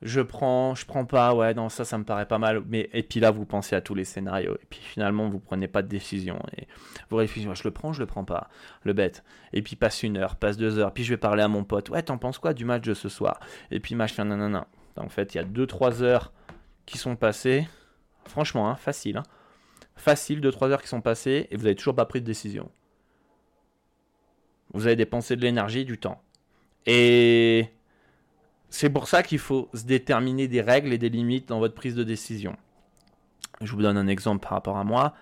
[0.03, 2.63] je prends, je prends pas, ouais, non, ça, ça me paraît pas mal.
[2.67, 4.55] Mais, et puis là, vous pensez à tous les scénarios.
[4.57, 6.39] Et puis finalement, vous prenez pas de décision.
[6.57, 6.67] Et
[7.09, 8.49] vous réfléchissez, je le prends, je le prends pas.
[8.83, 9.23] Le bête.
[9.53, 10.93] Et puis passe une heure, passe deux heures.
[10.93, 11.91] Puis je vais parler à mon pote.
[11.91, 13.39] Ouais, t'en penses quoi du match de ce soir?
[13.71, 14.67] Et puis machin, nanana.
[14.97, 16.33] En fait, il y a deux, trois heures
[16.85, 17.69] qui sont passées.
[18.27, 19.19] Franchement, hein, facile.
[19.19, 19.23] Hein.
[19.95, 21.47] Facile, deux, trois heures qui sont passées.
[21.51, 22.71] Et vous avez toujours pas pris de décision.
[24.75, 26.23] Vous avez dépensé de l'énergie, du temps.
[26.87, 27.69] Et
[28.73, 31.95] c'est pour ça qu'il faut se déterminer des règles et des limites dans votre prise
[31.95, 32.57] de décision.
[33.61, 35.13] Je vous donne un exemple par rapport à moi.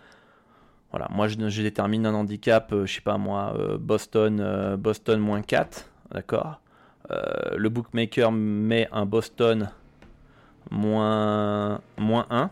[0.92, 6.60] Voilà, moi je, détermine un handicap, je sais pas moi, Boston, Boston moins 4, d'accord?
[7.08, 9.70] Le bookmaker met un Boston
[10.70, 12.50] moins, moins 1.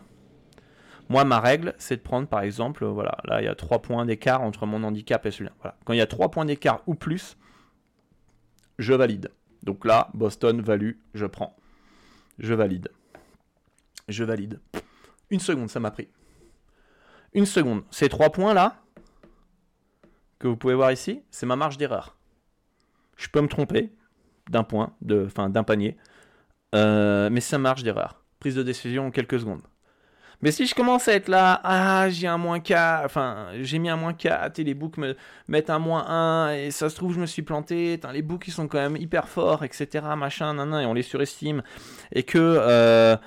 [1.07, 4.05] Moi, ma règle, c'est de prendre par exemple, voilà, là il y a 3 points
[4.05, 5.75] d'écart entre mon handicap et celui-là.
[5.85, 7.37] Quand il y a 3 points d'écart ou plus,
[8.77, 9.31] je valide.
[9.63, 11.55] Donc là, Boston value, je prends.
[12.37, 12.89] Je valide.
[14.07, 14.59] Je valide.
[15.29, 16.07] Une seconde, ça m'a pris.
[17.33, 17.83] Une seconde.
[17.91, 18.81] Ces 3 points là,
[20.39, 22.15] que vous pouvez voir ici, c'est ma marge d'erreur.
[23.17, 23.91] Je peux me tromper
[24.49, 24.95] d'un point,
[25.25, 25.97] enfin d'un panier,
[26.73, 28.23] euh, mais ça marche d'erreur.
[28.39, 29.61] Prise de décision en quelques secondes.
[30.41, 33.89] Mais si je commence à être là, ah, j'ai un moins 4, enfin, j'ai mis
[33.89, 35.17] un moins 4 et les books me
[35.49, 38.53] mettent un moins 1 et ça se trouve, je me suis planté, les books ils
[38.53, 41.61] sont quand même hyper forts, etc., machin, et on les surestime.
[42.13, 43.17] Et que, euh,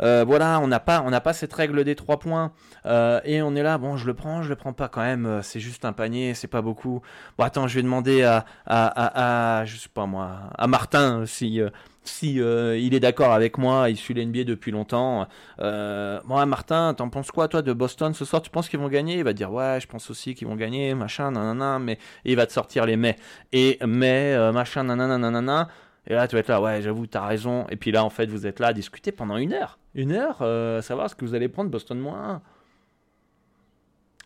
[0.00, 2.52] euh, voilà, on n'a pas, on n'a pas cette règle des 3 points
[2.86, 5.40] euh, et on est là, bon, je le prends, je le prends pas quand même,
[5.42, 7.02] c'est juste un panier, c'est pas beaucoup.
[7.36, 11.60] Bon, attends, je vais demander à, à, à je sais pas moi, à Martin si
[12.02, 15.26] si euh, il est d'accord avec moi, il suit l'NBA depuis longtemps.
[15.60, 18.40] Euh, moi, Martin, t'en penses quoi, toi, de Boston ce soir?
[18.40, 19.18] Tu penses qu'ils vont gagner?
[19.18, 22.46] Il va dire ouais, je pense aussi qu'ils vont gagner, machin, nanana, mais il va
[22.46, 23.16] te sortir les mais
[23.52, 25.68] et mais euh, machin, nanana, nanana.
[26.06, 27.66] Et là, tu vas être là, ouais, j'avoue, t'as raison.
[27.68, 30.38] Et puis là, en fait, vous êtes là à discuter pendant une heure, une heure,
[30.40, 32.40] euh, savoir ce que vous allez prendre Boston moins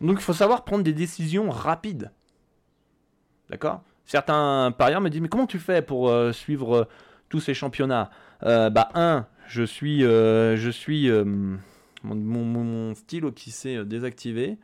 [0.01, 2.13] Donc, il faut savoir prendre des décisions rapides.
[3.51, 3.83] D'accord?
[4.07, 6.89] Certains parieurs me disent, mais comment tu fais pour suivre
[7.35, 8.11] tous ces championnats
[8.45, 11.25] euh, Bah, un, je suis, euh, je suis euh,
[12.05, 14.57] mon, stylo qui s'est désactivé.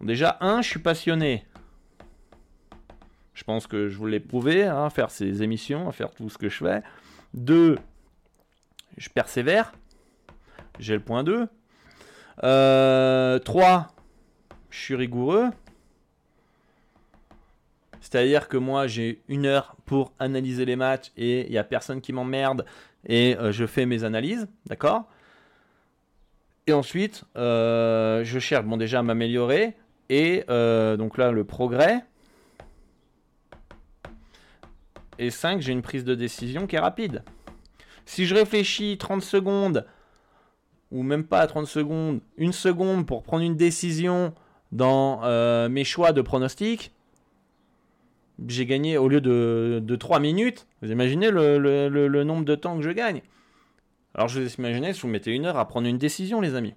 [0.00, 1.46] déjà, un, je suis passionné.
[3.32, 6.48] Je pense que je vous l'ai prouvé, hein, faire ces émissions, faire tout ce que
[6.48, 6.82] je fais.
[7.32, 7.78] Deux,
[8.96, 9.70] je persévère.
[10.80, 11.46] J'ai le point 2.
[12.42, 13.94] Euh, 3,
[14.70, 15.50] je suis rigoureux.
[18.00, 22.00] C'est-à-dire que moi, j'ai une heure pour analyser les matchs et il n'y a personne
[22.00, 22.64] qui m'emmerde
[23.06, 25.04] et euh, je fais mes analyses, d'accord?
[26.66, 29.76] Et ensuite, euh, je cherche bon, déjà à m'améliorer
[30.08, 32.04] et euh, donc là, le progrès.
[35.18, 37.22] Et 5, j'ai une prise de décision qui est rapide.
[38.06, 39.86] Si je réfléchis 30 secondes,
[40.90, 44.32] ou même pas 30 secondes, une seconde pour prendre une décision
[44.72, 45.20] dans
[45.68, 46.92] mes choix de pronostic,
[48.48, 50.66] j'ai gagné au lieu de, de 3 minutes.
[50.82, 53.22] Vous imaginez le, nombre de temps que je gagne
[54.14, 56.74] Alors je vous imaginez si vous mettez une heure à prendre une décision, les amis.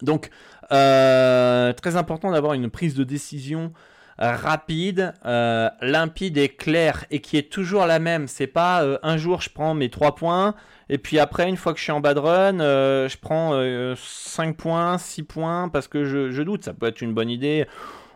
[0.00, 0.30] Donc,
[0.72, 3.72] euh, très important d'avoir une prise de décision
[4.18, 8.28] rapide, euh, limpide et claire et qui est toujours la même.
[8.28, 10.54] C'est pas euh, un jour je prends mes 3 points
[10.88, 13.52] et puis après, une fois que je suis en bad run, je prends
[13.96, 16.64] 5 points, 6 points parce que je, doute.
[16.64, 17.66] Ça peut être une bonne idée.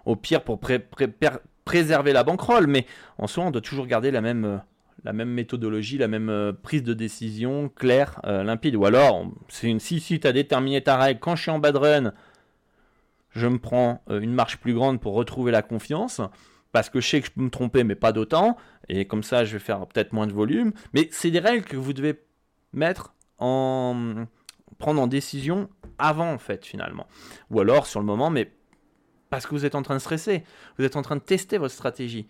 [0.04, 0.78] Au pire, pour pré
[1.66, 2.86] préserver la banquerolle, mais
[3.18, 4.56] en soi, on doit toujours garder la même, euh,
[5.04, 8.76] la même méthodologie, la même euh, prise de décision claire, euh, limpide.
[8.76, 11.58] Ou alors, c'est une, si, si tu as déterminé ta règle, quand je suis en
[11.58, 12.12] bad run,
[13.32, 16.22] je me prends une marche plus grande pour retrouver la confiance,
[16.72, 18.56] parce que je sais que je peux me tromper, mais pas d'autant,
[18.88, 20.72] et comme ça, je vais faire peut-être moins de volume.
[20.94, 22.18] Mais c'est des règles que vous devez
[22.72, 24.26] mettre en
[24.78, 27.06] prendre en décision avant en fait finalement
[27.50, 28.52] ou alors sur le moment mais
[29.30, 30.44] parce que vous êtes en train de stresser,
[30.78, 32.26] vous êtes en train de tester votre stratégie.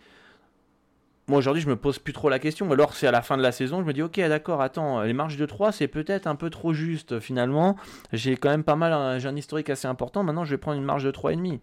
[1.29, 3.43] Moi aujourd'hui je me pose plus trop la question, alors c'est à la fin de
[3.43, 6.37] la saison, je me dis ok d'accord, attends, les marges de 3 c'est peut-être un
[6.37, 7.75] peu trop juste finalement,
[8.13, 10.85] j'ai quand même pas mal, j'ai un historique assez important, maintenant je vais prendre une
[10.85, 11.59] marge de 3,5.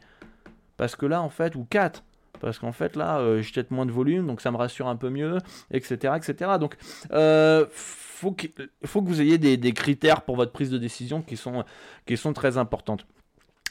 [0.75, 2.03] Parce que là en fait, ou 4,
[2.41, 4.97] parce qu'en fait là euh, j'ai peut-être moins de volume, donc ça me rassure un
[4.97, 5.37] peu mieux,
[5.71, 6.13] etc.
[6.17, 6.51] etc.
[6.59, 6.75] Donc
[7.13, 11.63] euh, faut que vous ayez des, des, critères pour votre prise de décision qui sont,
[12.05, 13.05] qui sont très importantes.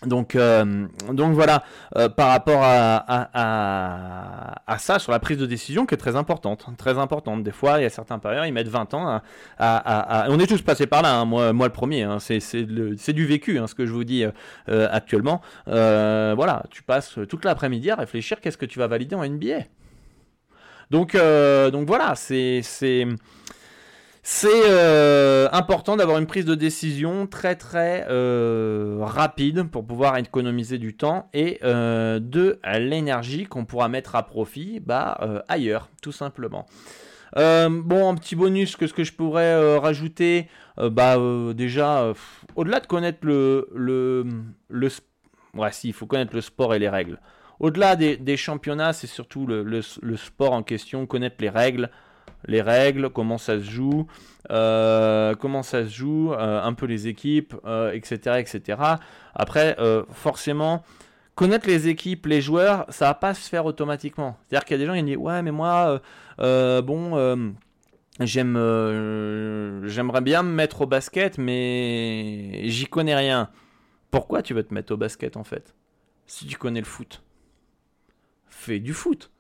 [0.07, 1.63] Donc, euh, donc voilà,
[1.97, 3.05] euh, par rapport à,
[4.67, 6.67] à, ça, sur la prise de décision qui est très importante.
[6.77, 7.43] Très importante.
[7.43, 9.21] Des fois, il y a certains parieurs, ils mettent 20 ans
[9.59, 10.27] à.
[10.29, 11.25] on est tous passés par là, hein.
[11.25, 12.03] moi, moi le premier.
[12.03, 12.19] Hein.
[12.21, 14.25] c'est du vécu, hein, ce que je vous dis
[14.69, 15.41] euh, actuellement.
[15.67, 19.65] voilà, tu passes toute l'après-midi à réfléchir qu'est-ce que tu vas valider en NBA.
[20.91, 22.63] Donc, donc voilà, c'est
[24.25, 30.79] c'est euh, important d'avoir une prise de décision très très euh, rapide pour pouvoir économiser
[30.79, 36.67] du temps et euh, de l'énergie qu'on pourra mettre à profit bah, ailleurs, tout simplement.
[37.35, 41.17] bon, un petit bonus que ce que je pourrais rajouter, bah
[41.53, 42.13] déjà,
[42.55, 44.25] au-delà de connaître le, le,
[44.69, 44.89] le
[45.55, 47.19] ouais, si, il faut connaître le sport et les règles.
[47.61, 51.91] Au-delà des, championnats, c'est surtout le, le, sport en question, connaître les règles,
[52.47, 54.07] les règles, comment ça se joue,
[54.51, 57.55] euh, comment ça se joue, euh, un peu les équipes,
[57.93, 58.79] etc., etc.
[59.35, 59.77] Après,
[60.13, 60.83] forcément,
[61.35, 64.37] connaître les équipes, les joueurs, ça va pas se faire automatiquement.
[64.49, 66.01] C'est-à-dire qu'il y a des gens qui disent ouais, mais moi,
[66.39, 67.55] bon
[68.21, 68.57] j'aime
[69.87, 73.51] j'aimerais bien me mettre au basket mais j'y connais rien.
[74.11, 75.75] Pourquoi tu veux te mettre au basket en fait
[76.27, 77.23] Si tu connais le foot?
[78.47, 79.32] Fais du foot.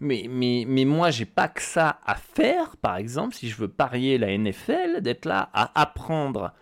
[0.00, 3.68] Mais, mais, mais moi, j'ai pas que ça à faire, par exemple, si je veux
[3.68, 6.52] parier la NFL, d'être là à apprendre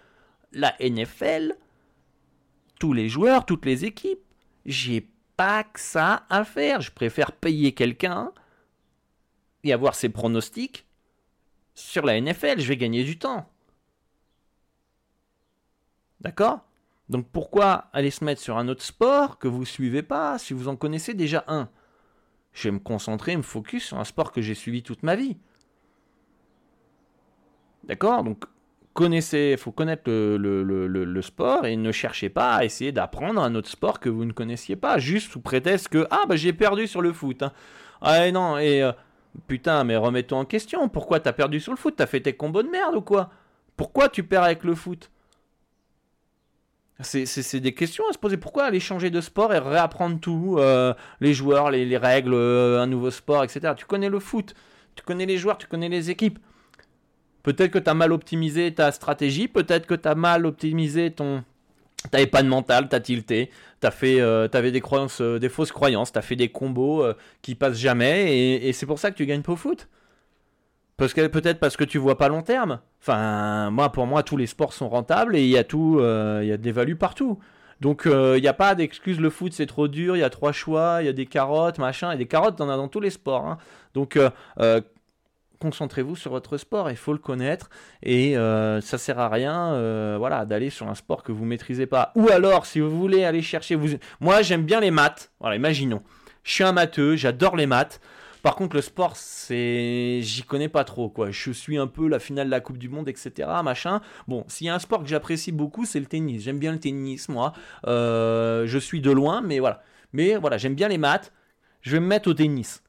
[0.52, 1.56] la NFL,
[2.78, 4.20] tous les joueurs, toutes les équipes.
[4.66, 6.80] J'ai pas que ça à faire.
[6.82, 8.32] Je préfère payer quelqu'un
[9.64, 10.86] et avoir ses pronostics
[11.74, 12.60] sur la NFL.
[12.60, 13.48] Je vais gagner du temps.
[16.20, 16.60] D'accord?
[17.08, 20.68] Donc pourquoi aller se mettre sur un autre sport que vous suivez pas si vous
[20.68, 21.68] en connaissez déjà un?
[22.52, 25.36] Je vais me concentrer, me focus sur un sport que j'ai suivi toute ma vie.
[27.84, 28.24] D'accord?
[28.24, 28.44] Donc
[28.94, 34.00] connaissez, faut connaître le, sport et ne cherchez pas à essayer d'apprendre un autre sport
[34.00, 37.12] que vous ne connaissiez pas, juste sous prétexte que ah bah j'ai perdu sur le
[37.12, 37.42] foot.
[37.42, 37.52] Hein.
[38.00, 38.92] Ah non et euh,
[39.46, 40.88] putain mais remets-toi en question.
[40.88, 41.94] Pourquoi t'as perdu sur le foot?
[41.96, 43.30] T'as fait tes combos de merde ou quoi?
[43.76, 45.10] Pourquoi tu perds avec le foot?
[47.02, 48.36] C'est des questions à se poser.
[48.36, 52.86] Pourquoi aller changer de sport et réapprendre tout euh, Les joueurs, les, règles, euh, un
[52.86, 53.74] nouveau sport, etc.
[53.76, 54.54] Tu connais le foot,
[54.94, 56.38] tu connais les joueurs, tu connais les équipes.
[57.42, 61.42] Peut-être que tu as mal optimisé ta stratégie, peut-être que tu as mal optimisé ton...
[62.10, 66.22] T'avais pas de mental, t'as tilté, t'as fait, euh, des croyances, des fausses croyances, t'as
[66.22, 67.04] fait des combos
[67.42, 69.86] qui passent jamais, et, et c'est pour ça que tu gagnes pas au foot.
[71.00, 72.80] Parce que peut-être parce que tu vois pas long terme.
[73.00, 76.40] Enfin, moi, pour moi, tous les sports sont rentables et il y a tout, euh,
[76.42, 77.38] il y a des values partout.
[77.80, 80.28] Donc, euh, il n'y a pas d'excuse, le foot c'est trop dur, il y a
[80.28, 82.12] trois choix, il y a des carottes, machin.
[82.12, 83.46] Et des carottes, t'en as dans tous les sports.
[83.46, 83.56] Hein.
[83.94, 84.80] Donc, euh,
[85.58, 87.70] concentrez-vous sur votre sport, il faut le connaître.
[88.02, 92.12] Et ça sert à rien voilà, d'aller sur un sport que vous maîtrisez pas.
[92.14, 93.74] Ou alors, si vous voulez aller chercher.
[93.74, 93.88] Vous...
[94.20, 95.32] Moi, j'aime bien les maths.
[95.40, 96.02] Voilà, imaginons.
[96.42, 98.02] Je suis un matheux, j'adore les maths.
[98.42, 101.30] Par contre, le sport, c'est, j'y connais pas trop, quoi.
[101.30, 104.00] Je suis un peu la finale de la Coupe du Monde, etc., machin.
[104.28, 106.42] Bon, s'il y a un sport que j'apprécie beaucoup, c'est le tennis.
[106.42, 107.52] J'aime bien le tennis, moi.
[107.86, 109.82] Euh, je suis de loin, mais voilà.
[110.12, 111.32] Mais voilà, j'aime bien les maths.
[111.82, 112.82] Je vais me mettre au tennis.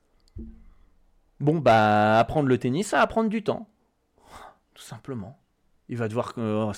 [1.39, 3.67] Bon, bah, apprendre le tennis, ça va prendre du temps.
[4.73, 5.40] Tout simplement.
[5.91, 6.71] Il va devoir euh,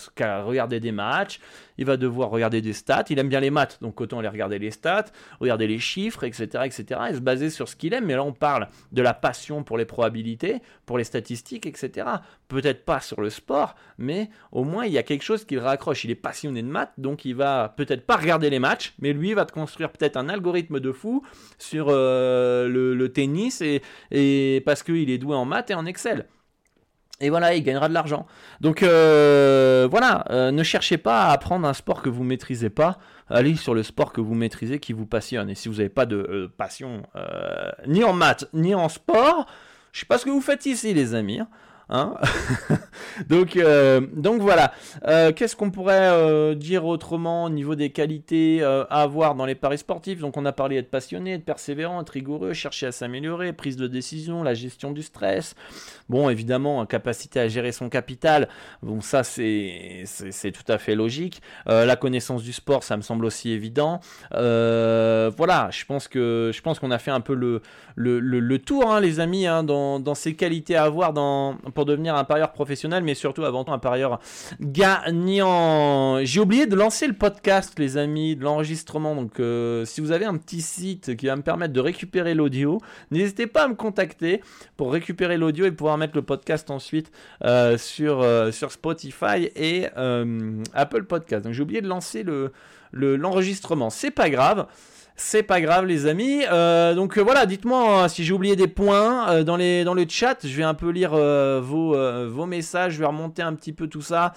[0.44, 1.40] regarder des matchs,
[1.78, 3.06] il va devoir regarder des stats.
[3.10, 5.06] Il aime bien les maths, donc autant aller regarder les stats,
[5.40, 7.00] regarder les chiffres, etc., etc.
[7.10, 8.06] Et se baser sur ce qu'il aime.
[8.06, 12.08] Mais là, on parle de la passion pour les probabilités, pour les statistiques, etc.
[12.48, 16.04] Peut-être pas sur le sport, mais au moins il y a quelque chose qu'il raccroche.
[16.04, 19.34] Il est passionné de maths, donc il va peut-être pas regarder les matchs, mais lui
[19.34, 21.24] va te construire peut-être un algorithme de fou
[21.60, 26.26] sur euh, le, tennis et, et parce qu'il est doué en maths et en Excel.
[27.24, 28.28] Et voilà, il gagnera de l'argent.
[28.60, 32.98] Donc euh, voilà, euh, ne cherchez pas à apprendre un sport que vous maîtrisez pas.
[33.30, 35.50] Allez sur le sport que vous maîtrisez, qui vous passionne.
[35.50, 37.04] Et si vous n'avez pas de euh, passion
[37.88, 39.46] ni en maths ni en sport,
[39.94, 41.40] je sais pas ce que vous faites ici, les amis.
[41.90, 42.16] Hein.
[43.30, 44.74] Donc, euh, donc voilà.
[45.08, 49.56] Euh, qu'est-ce qu'on pourrait euh, dire autrement au niveau des qualités à avoir dans les
[49.56, 50.20] paris sportifs?
[50.20, 53.88] Donc on a parlé d'être passionné, être persévérant, être rigoureux, chercher à s'améliorer, prise de
[53.88, 55.56] décision, la gestion du stress.
[56.10, 58.50] Bon, évidemment, capacité à gérer son capital.
[58.82, 60.06] Bon, ça c'est
[60.54, 61.42] tout à fait logique.
[61.68, 64.00] la connaissance du sport, ça me semble aussi évident.
[64.32, 67.62] voilà, je pense que je qu'on a fait un peu le
[67.96, 71.86] le, le, tour, hein, les amis, hein, dans, dans ces qualités à avoir dans pour
[71.86, 74.20] devenir un parieur professionnel, mais surtout avant tout un parieur
[74.60, 76.24] gagnant.
[76.24, 79.16] J'ai oublié de lancer le podcast, les amis, de l'enregistrement.
[79.16, 82.80] Donc, euh, si vous avez un petit site qui va me permettre de récupérer l'audio,
[83.12, 84.42] n'hésitez pas à me contacter
[84.78, 87.12] pour récupérer l'audio et pouvoir mettre le podcast ensuite
[87.44, 89.88] euh, sur, euh, sur Spotify et
[90.74, 91.46] Apple Podcast.
[91.46, 92.52] Donc, j'ai oublié de lancer le
[92.94, 93.90] l'enregistrement.
[93.90, 94.68] C'est pas grave.
[95.16, 96.44] C'est pas grave les amis.
[96.52, 100.46] Euh, donc euh, voilà, dites-moi hein, si j'ai oublié des points euh, dans le chat.
[100.46, 101.96] Je vais un peu lire vos,
[102.28, 102.94] vos messages.
[102.94, 104.34] Je vais remonter un petit peu tout ça.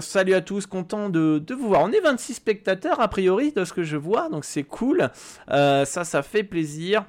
[0.00, 1.82] salut à tous, content de, de, vous voir.
[1.82, 5.10] On est 26 spectateurs a priori de ce que je vois, donc c'est cool.
[5.48, 7.04] ça, ça fait plaisir.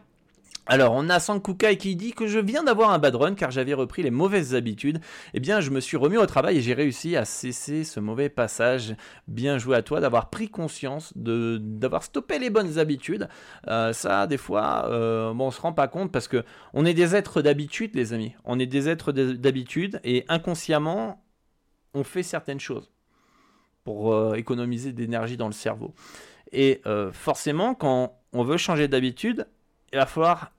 [0.65, 3.73] Alors, on a Sankukai qui dit que je viens d'avoir un bad run car j'avais
[3.73, 5.02] repris les mauvaises habitudes.
[5.33, 8.29] Eh bien, je me suis remis au travail et j'ai réussi à cesser ce mauvais
[8.29, 8.96] passage.
[9.27, 13.27] Bien joué à toi d'avoir pris conscience, de, d'avoir stoppé les bonnes habitudes.
[13.67, 16.94] Euh, ça, des fois, euh, bon, on se rend pas compte parce que on est
[16.94, 18.33] des êtres d'habitude, les amis.
[18.46, 21.25] On est des êtres d'habitude et inconsciemment,
[21.94, 22.90] on fait certaines choses
[23.83, 25.94] pour euh, économiser d'énergie dans le cerveau.
[26.54, 26.83] Et
[27.13, 29.48] forcément, quand on veut changer d'habitude,
[29.94, 30.52] il va falloir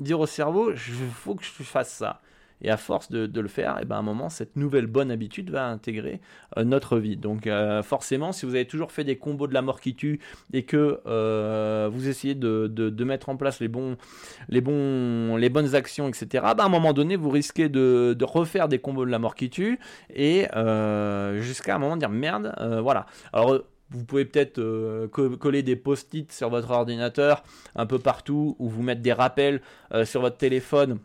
[0.00, 0.76] dire au cerveau, il
[1.12, 2.20] faut que je fasse ça.
[2.60, 5.12] Et à force de, le faire, et eh ben à un moment, cette nouvelle bonne
[5.12, 6.20] habitude va intégrer
[6.56, 7.16] euh, notre vie.
[7.16, 10.18] Donc euh, forcément, si vous avez toujours fait des combos de la mort qui tue
[10.52, 13.96] et que euh, vous essayez de, mettre en place les, bons,
[14.48, 16.26] les, bons, les bonnes actions, etc.,
[16.56, 19.50] ben, à un moment donné, vous risquez de, refaire des combos de la mort qui
[19.50, 19.78] tue
[20.12, 20.46] et
[21.40, 23.06] jusqu'à un moment dire merde, voilà.
[23.32, 24.60] Alors vous pouvez peut-être
[25.38, 27.42] coller des post-it sur votre ordinateur
[27.74, 29.62] un peu partout ou vous mettre des rappels
[30.04, 30.98] sur votre téléphone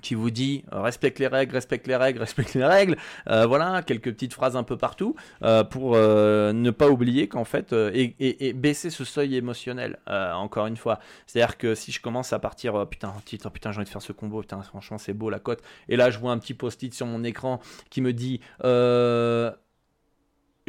[0.00, 2.96] qui vous dit euh, respecte les règles, respecte les règles, respecte les règles.
[3.28, 7.72] Euh, voilà, quelques petites phrases un peu partout euh, pour ne pas oublier qu'en fait
[7.72, 9.98] et, baisser ce seuil émotionnel.
[10.06, 13.86] encore une fois, c'est-à-dire que si je commence à partir putain titre putain j'ai envie
[13.86, 16.38] de faire ce combo putain franchement c'est beau la cote et là je vois un
[16.38, 19.52] petit post-it sur mon écran qui me dit je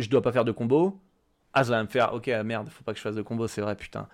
[0.09, 0.99] dois pas faire de combo.
[1.53, 3.61] Ah ça va me faire ok merde faut pas que je fasse de combo c'est
[3.61, 4.07] vrai putain.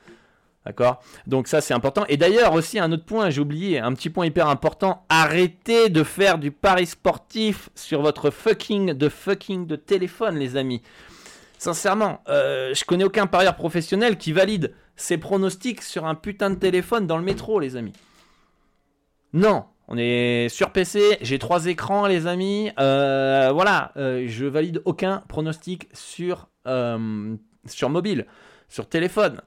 [0.65, 1.01] D'accord?
[1.25, 2.05] Donc ça c'est important.
[2.09, 6.03] Et d'ailleurs aussi un autre point, j'ai oublié, un petit point hyper important, arrêtez de
[6.03, 10.81] faire du pari sportif sur votre fucking de fucking de téléphone les amis.
[11.57, 16.55] Sincèrement, euh, je connais aucun parieur professionnel qui valide ses pronostics sur un putain de
[16.55, 17.93] téléphone dans le métro les amis.
[19.33, 22.71] Non, on est sur PC, j'ai trois écrans les amis.
[22.79, 26.47] Euh, voilà, euh, je valide aucun pronostic sur,
[27.65, 28.25] sur mobile,
[28.67, 29.41] sur téléphone.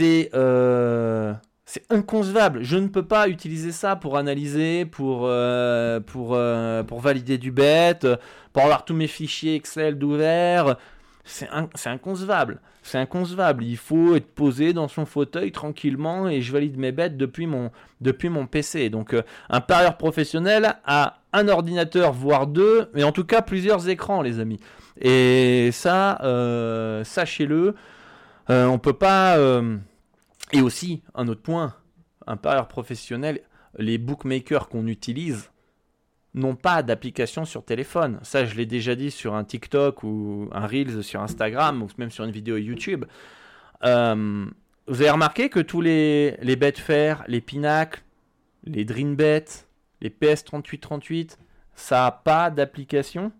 [0.00, 2.62] Euh, c'est inconcevable.
[2.62, 7.52] Je ne peux pas utiliser ça pour analyser, pour, euh, pour, euh, pour valider du
[7.52, 8.00] bet,
[8.52, 10.76] pour avoir tous mes fichiers Excel d'ouvert.
[11.24, 11.48] C'est
[11.86, 12.60] inconcevable.
[12.82, 13.62] C'est inconcevable.
[13.62, 17.70] Il faut être posé dans son fauteuil tranquillement et je valide mes bêtes depuis mon,
[18.00, 18.90] depuis mon PC.
[18.90, 19.14] Donc
[19.48, 24.40] un parieur professionnel a un ordinateur, voire deux, mais en tout cas plusieurs écrans, les
[24.40, 24.60] amis.
[25.00, 26.18] Et ça,
[27.04, 27.74] sachez-le.
[28.50, 29.38] Euh, on peut pas.
[29.38, 29.76] Euh,
[30.52, 31.74] et aussi, un autre point,
[32.26, 33.40] un parieur professionnel,
[33.78, 35.50] les bookmakers qu'on utilise
[36.34, 38.18] n'ont pas d'application sur téléphone.
[38.22, 42.10] Ça, je l'ai déjà dit sur un TikTok ou un Reels sur Instagram ou même
[42.10, 43.04] sur une vidéo YouTube.
[43.84, 44.46] Euh,
[44.86, 48.02] vous avez remarqué que tous les, les Betfair, les Pinnacle,
[48.64, 49.44] les DreamBet,
[50.00, 51.36] les PS3838,
[51.74, 53.32] ça n'a pas d'application?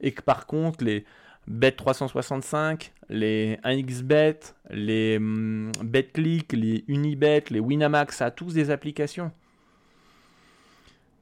[0.00, 1.04] Et que par contre les
[1.48, 5.72] Bet365, les 1xBet, les hum,
[6.52, 9.32] les Unibet, les Winamax, ça a tous des applications.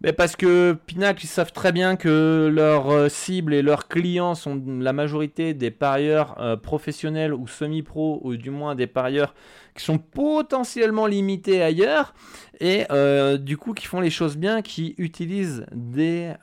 [0.01, 4.37] Mais parce que Pinacle, ils savent très bien que leurs euh, cibles et leurs clients
[4.37, 9.35] sont la majorité des parieurs euh, professionnels ou semi-pro, ou du moins des parieurs
[9.75, 12.15] qui sont potentiellement limités ailleurs,
[12.61, 16.35] et euh, du coup qui font les choses bien, qui utilisent des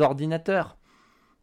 [0.00, 0.76] ordinateurs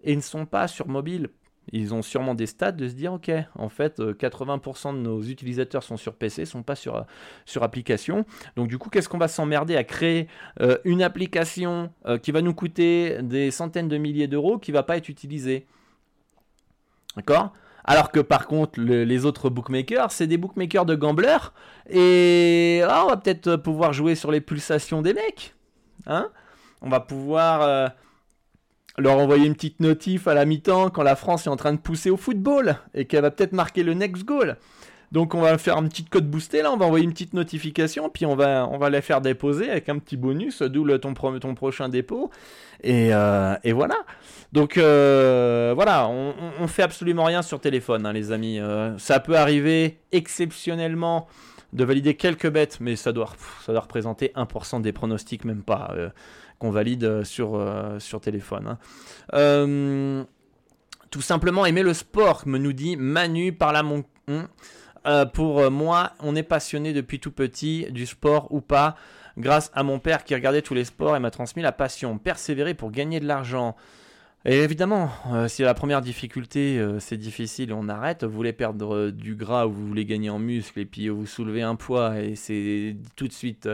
[0.01, 1.29] et ne sont pas sur mobile.
[1.71, 5.21] Ils ont sûrement des stats de se dire, ok, en fait, 80% euh, de nos
[5.21, 7.01] utilisateurs sont sur PC, sont pas sur, euh,
[7.45, 8.25] sur application.
[8.55, 10.27] Donc du coup, qu'est-ce qu'on va s'emmerder à créer
[10.61, 11.91] euh, une application
[12.21, 15.65] qui va nous coûter des centaines de milliers d'euros, qui va pas être utilisée?
[17.15, 17.53] D'accord?
[17.85, 21.53] Alors que par contre, les autres bookmakers, c'est des bookmakers de gamblers.
[21.89, 25.53] Et on va peut-être pouvoir jouer sur les pulsations des mecs.
[26.07, 26.29] Hein?
[26.81, 27.91] On va pouvoir
[28.97, 31.79] leur envoyer une petite notif à la mi-temps quand la France est en train de
[31.79, 34.57] pousser au football et qu'elle va peut-être marquer le next goal.
[35.13, 38.09] Donc on va faire un petit code boosté là, on va envoyer une petite notification,
[38.09, 41.53] puis on va, on va les faire déposer avec un petit bonus, d'où ton, ton
[41.53, 42.31] prochain dépôt.
[42.81, 43.97] Et, euh, voilà.
[44.53, 48.59] Donc euh, voilà, on, on, fait absolument rien sur téléphone, hein, les amis.
[48.59, 51.27] Euh, ça peut arriver exceptionnellement
[51.73, 53.29] de valider quelques bêtes, mais ça doit,
[53.63, 55.93] ça doit représenter 1% des pronostics, même pas
[56.71, 58.67] valide euh, sur, euh, sur téléphone.
[58.67, 58.77] Hein.
[59.33, 60.23] Euh,
[61.11, 64.03] tout simplement aimer le sport, me nous dit Manu par la mon.
[65.33, 68.95] pour moi, on est passionné depuis tout petit du sport ou pas,
[69.37, 72.17] grâce à mon père qui regardait tous les sports et m'a transmis la passion.
[72.17, 73.75] Persévérer pour gagner de l'argent.
[74.45, 78.25] Et évidemment, euh, si la première difficulté euh, c'est difficile, on arrête.
[78.25, 81.25] Vous voulez perdre euh, du gras ou vous voulez gagner en muscle et puis vous
[81.25, 83.69] soulevez un poids et c'est tout de suite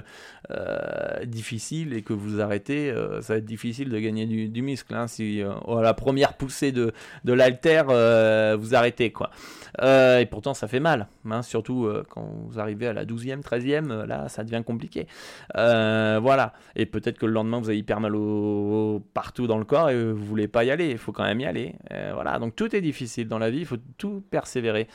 [1.26, 4.94] difficile et que vous arrêtez, ça va être difficile de gagner du, muscle.
[4.94, 6.92] Hein, si à la première poussée de,
[7.24, 7.84] de l'alter,
[8.58, 9.30] vous arrêtez quoi.
[9.82, 14.28] et pourtant ça fait mal, hein, surtout quand vous arrivez à la 12e, 13e, là
[14.28, 15.08] ça devient compliqué.
[15.54, 16.54] voilà.
[16.76, 18.14] Et peut-être que le lendemain vous avez hyper mal
[19.14, 21.46] partout dans le corps et vous voulez pas y aller, il faut quand même y
[21.46, 21.76] aller.
[21.92, 24.88] Euh, voilà, donc tout est difficile dans la vie, il faut tout persévérer.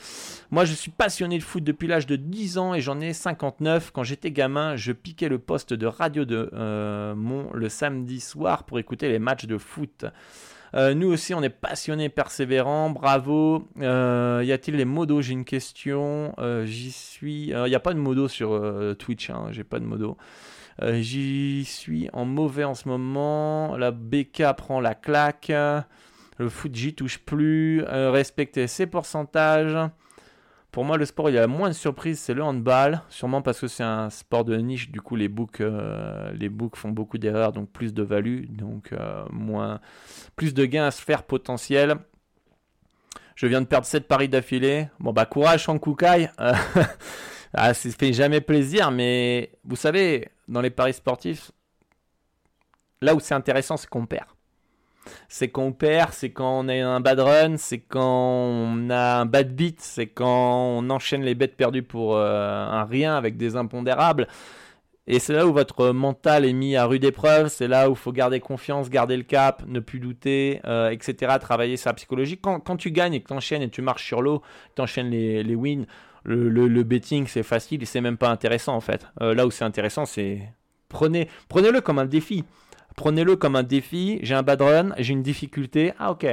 [0.51, 3.91] Moi, je suis passionné de foot depuis l'âge de 10 ans et j'en ai 59.
[3.91, 8.63] Quand j'étais gamin, je piquais le poste de radio de euh, mon le samedi soir
[8.63, 10.05] pour écouter les matchs de foot.
[10.73, 13.67] Euh, nous aussi, on est passionnés, persévérants, bravo.
[13.77, 15.21] y a-t-il les modos?
[15.21, 16.33] J'ai une question.
[16.65, 17.47] J'y suis.
[17.47, 20.17] Il n'y a pas de modo sur Twitch, hein, j'ai pas de modo.
[20.81, 23.77] Euh, j'y suis en mauvais en ce moment.
[23.77, 25.51] La BK prend la claque.
[26.37, 27.83] Le foot, j'y touche plus.
[27.83, 29.77] Euh, respecter ses pourcentages.
[30.71, 33.01] Pour moi, le sport, il y a moins de surprises, c'est le handball.
[33.07, 34.91] Sûrement parce que c'est un sport de niche.
[34.91, 38.93] Du coup, les books, euh, les books font beaucoup d'erreurs, donc plus de value, donc
[39.31, 39.79] moins,
[40.35, 41.95] plus de gains à se faire potentiel.
[43.35, 44.89] Je viens de perdre 7 paris d'affilée.
[44.99, 46.29] Bon, bah, courage, Koukai.
[47.57, 51.51] Ah, ça fait jamais plaisir, mais vous savez, dans les paris sportifs,
[53.01, 54.27] là où c'est intéressant, c'est qu'on perd.
[55.27, 59.25] C'est qu'on perd, c'est quand on a un bad run, c'est quand on a un
[59.25, 63.55] bad beat, c'est quand on enchaîne les bêtes perdues pour euh, un rien avec des
[63.55, 64.27] impondérables.
[65.07, 67.97] Et c'est là où votre mental est mis à rude épreuve, c'est là où il
[67.97, 71.35] faut garder confiance, garder le cap, ne plus douter, euh, etc.
[71.39, 72.39] Travailler sa psychologie.
[72.39, 74.41] Quand, quand tu gagnes et que tu enchaînes et tu marches sur l'eau,
[74.75, 75.85] tu enchaînes les wins,
[76.25, 79.07] le, betting c'est facile et c'est même pas intéressant en fait.
[79.21, 80.41] Euh, là où c'est intéressant, c'est
[80.89, 82.43] prenez, prenez-le comme un défi.
[82.95, 84.19] Prenez-le comme un défi.
[84.23, 85.93] J'ai un bad run, j'ai une difficulté.
[85.99, 86.25] Ah ok,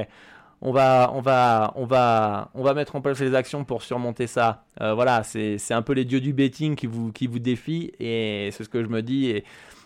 [0.61, 4.27] on va, on va, on va, on va mettre en place les actions pour surmonter
[4.27, 4.65] ça.
[4.81, 8.51] Euh, voilà, c'est, un peu les dieux du betting qui vous, qui vous défient et
[8.53, 9.45] c'est ce que je me dis et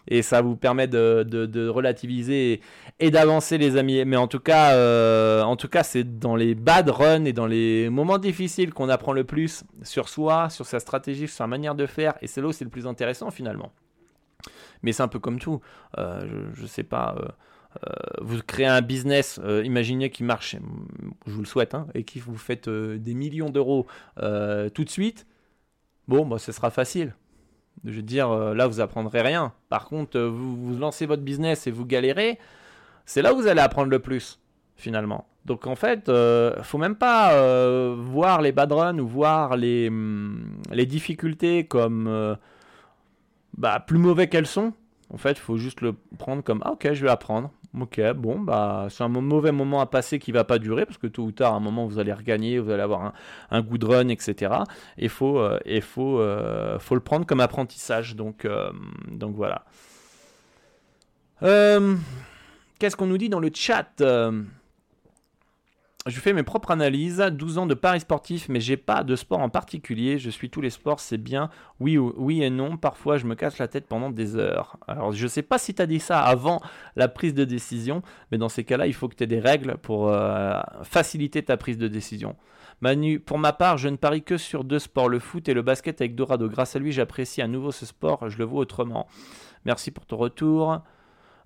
[0.09, 2.61] et ça vous permet de, relativiser
[3.00, 4.04] et, d'avancer les amis.
[4.04, 7.46] Mais en tout cas, euh, en tout cas, c'est dans les bad runs et dans
[7.46, 11.74] les moments difficiles qu'on apprend le plus sur soi, sur sa stratégie, sur sa manière
[11.74, 13.72] de faire, et c'est là où c'est le plus intéressant finalement.
[14.82, 15.61] Mais c'est un peu comme tout.
[15.98, 16.20] Euh,
[16.54, 17.16] je, ne sais pas.
[17.18, 17.90] Euh,
[18.20, 20.57] vous créez un business, imaginez qu'il marche,
[21.26, 23.86] je vous le souhaite, hein, et qui vous faites des millions d'euros
[24.16, 25.26] tout de suite.
[26.09, 27.14] Bon, bah, ce sera facile.
[27.87, 29.53] Je veux dire, euh, là, vous apprendrez rien.
[29.68, 32.39] Par contre, euh, vous, vous lancez votre business et vous galérez,
[33.05, 34.41] c'est là où vous allez apprendre le plus,
[34.74, 35.26] finalement.
[35.45, 37.30] Donc, en fait, euh, faut même pas
[37.95, 42.37] voir les bad runs ou voir les, hum, les difficultés comme
[43.57, 44.72] bah, plus mauvais qu'elles sont.
[45.14, 47.53] En fait, il faut juste le prendre comme ah, ok, je vais apprendre.
[47.78, 51.06] Ok, bon, bah, c'est un mauvais moment à passer qui va pas durer parce que
[51.06, 53.12] tôt ou tard, à un moment, vous allez regagner, vous allez avoir
[53.50, 54.54] un, good run, etc.
[54.96, 58.16] Et faut, euh, faut, euh, faut le prendre comme apprentissage.
[58.16, 58.70] Donc, euh,
[59.08, 59.64] donc voilà.
[62.78, 64.02] Qu'est-ce qu'on nous dit dans le chat?
[66.07, 69.40] Je fais mes propres analyses, 12 ans de paris sportifs, mais j'ai pas de sport
[69.40, 70.18] en particulier.
[70.18, 71.50] Je suis tous les sports, c'est bien.
[71.80, 72.76] Oui, oui et non.
[72.76, 74.78] Parfois, je me casse la tête pendant des heures.
[74.86, 76.61] Alors, je sais pas si tu as dit ça avant
[76.94, 79.76] la prise de décision, mais dans ces cas-là, il faut que tu aies des règles
[79.78, 82.36] pour euh, faciliter ta prise de décision.
[82.80, 85.62] Manu, pour ma part, je ne parie que sur deux sports, le foot et le
[85.62, 86.48] basket avec Dorado.
[86.48, 89.09] Grâce à lui, j'apprécie à nouveau ce sport, je le vois autrement.
[89.64, 90.82] Merci pour ton retour.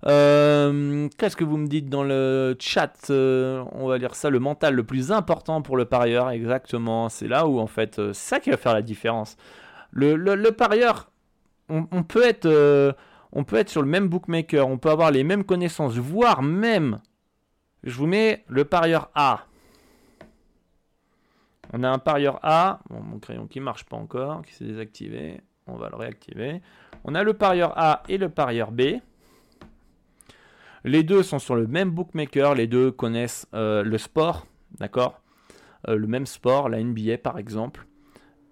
[0.07, 4.39] Euh, qu'est-ce que vous me dites dans le chat euh, On va lire ça, le
[4.39, 7.09] mental le plus important pour le parieur, exactement.
[7.09, 9.37] C'est là où en fait, euh, c'est ça qui va faire la différence.
[9.91, 11.11] Le, parieur,
[11.69, 12.95] on, peut être,
[13.33, 17.01] on peut être sur le même bookmaker, on peut avoir les mêmes connaissances, voire même,
[17.83, 19.45] je vous mets le parieur A.
[21.73, 25.75] On a un parieur A, mon crayon qui marche pas encore, qui s'est désactivé, on
[25.75, 26.61] va le réactiver.
[27.03, 28.81] On a le parieur A et le parieur B.
[30.83, 34.47] Les deux sont sur le même bookmaker, les deux connaissent euh, le sport,
[34.79, 35.21] d'accord
[35.87, 37.85] euh, Le même sport, la NBA par exemple.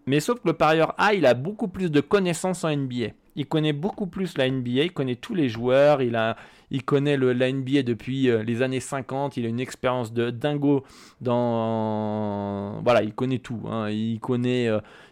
[0.05, 3.09] Mais sauf que le parieur A, il a beaucoup plus de connaissances en NBA.
[3.35, 6.35] Il connaît beaucoup plus la NBA, il connaît tous les joueurs, il, a,
[6.71, 10.29] il connaît le, la NBA depuis euh, les années 50, il a une expérience de
[10.29, 10.83] dingo
[11.21, 12.81] dans...
[12.83, 13.61] Voilà, il connaît tout.
[13.69, 13.89] Hein.
[13.89, 14.69] Il connaît,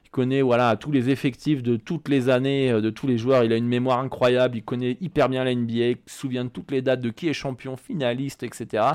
[0.08, 3.44] il connaît voilà, tous les effectifs de toutes les années, euh, de tous les joueurs.
[3.44, 4.56] Il a une mémoire incroyable.
[4.56, 5.74] Il connaît hyper bien la NBA.
[5.74, 8.86] Il se souvient de toutes les dates de qui est champion, finaliste, etc.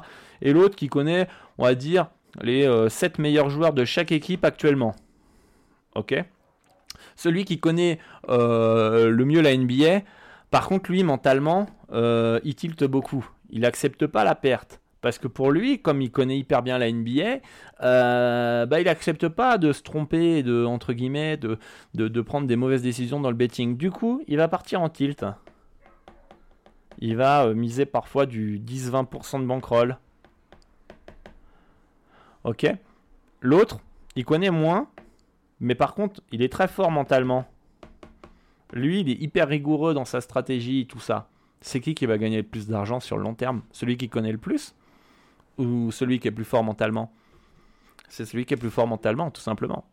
[0.41, 2.09] Et l'autre qui connaît, on va dire,
[2.41, 4.97] les 7 euh, meilleurs joueurs de chaque équipe actuellement.
[5.95, 6.15] Ok
[7.15, 7.99] Celui qui connaît
[8.31, 10.01] euh, le mieux la NBA,
[10.51, 13.29] par contre, lui, mentalement, il tilte beaucoup.
[13.51, 14.82] Il n'accepte pas la perte.
[15.03, 17.41] Parce que pour lui, comme il connaît hyper bien la NBA,
[17.83, 20.65] euh, il n'accepte pas de se tromper, de,
[21.95, 23.77] de, prendre des mauvaises décisions dans le betting.
[23.77, 25.27] Du coup, il va partir en tilt.
[26.99, 29.99] Il va euh, miser parfois du 10-20% de bankroll.
[32.45, 32.73] Ok
[33.41, 33.81] L'autre,
[34.15, 34.89] il connaît moins,
[35.59, 37.45] mais par contre, il est très fort mentalement.
[38.73, 41.29] Lui, il est hyper rigoureux dans sa stratégie, tout ça.
[41.61, 43.63] C'est qui qui va gagner le plus d'argent sur le long terme?
[43.73, 44.77] Celui qui connaît le plus?
[45.59, 47.13] Ou celui qui est plus fort mentalement
[48.09, 49.85] C'est celui qui est plus fort mentalement, tout simplement.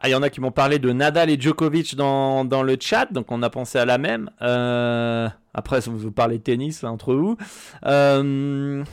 [0.00, 3.12] Ah, il y en a qui m'ont parlé de Nadal et Djokovic dans, le chat,
[3.12, 4.30] donc on a pensé à la même.
[4.42, 7.36] Euh, après, vous, vous parlez tennis entre vous.
[7.84, 8.84] Euh,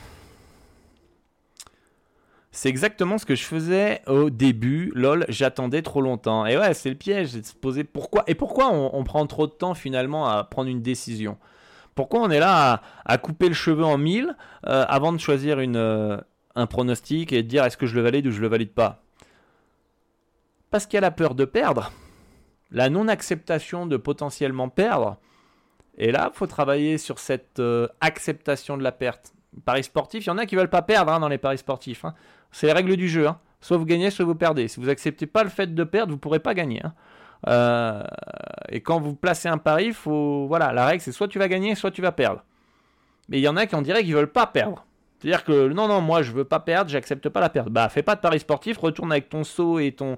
[2.56, 4.90] c'est exactement ce que je faisais au début.
[4.94, 6.46] Lol, j'attendais trop longtemps.
[6.46, 8.24] Et ouais, c'est le piège, c'est de se poser pourquoi.
[8.28, 11.36] Et pourquoi on, prend trop de temps finalement à prendre une décision?
[11.96, 14.36] Pourquoi on est là à, couper le cheveu en mille
[14.66, 16.22] euh, avant de choisir une,
[16.54, 19.02] un pronostic et de dire est-ce que je le valide ou je le valide pas?
[20.70, 21.90] Parce qu'il y a la peur de perdre,
[22.70, 25.16] la non-acceptation de potentiellement perdre.
[25.96, 29.32] Et là, il faut travailler sur cette euh, acceptation de la perte.
[29.64, 32.04] Paris sportif, il y en a qui veulent pas perdre hein, dans les paris sportifs.
[32.04, 32.14] Hein.
[32.52, 33.26] C'est les règles du jeu.
[33.26, 33.38] Hein.
[33.62, 34.68] Soit vous gagnez, soit vous perdez.
[34.68, 36.82] Si vous acceptez pas le fait de perdre, vous pourrez pas gagner.
[37.48, 38.02] Euh,
[38.68, 41.74] et quand vous placez un pari, faut voilà, la règle c'est soit tu vas gagner,
[41.74, 42.42] soit tu vas perdre.
[43.28, 44.84] Mais il y en a qui on dirait qu'ils veulent pas perdre.
[45.18, 47.68] C'est-à-dire que non, non, moi je veux pas perdre, j'accepte pas la perte.
[47.68, 50.16] Bah, fais pas de paris sportif, retourne avec ton seau et ton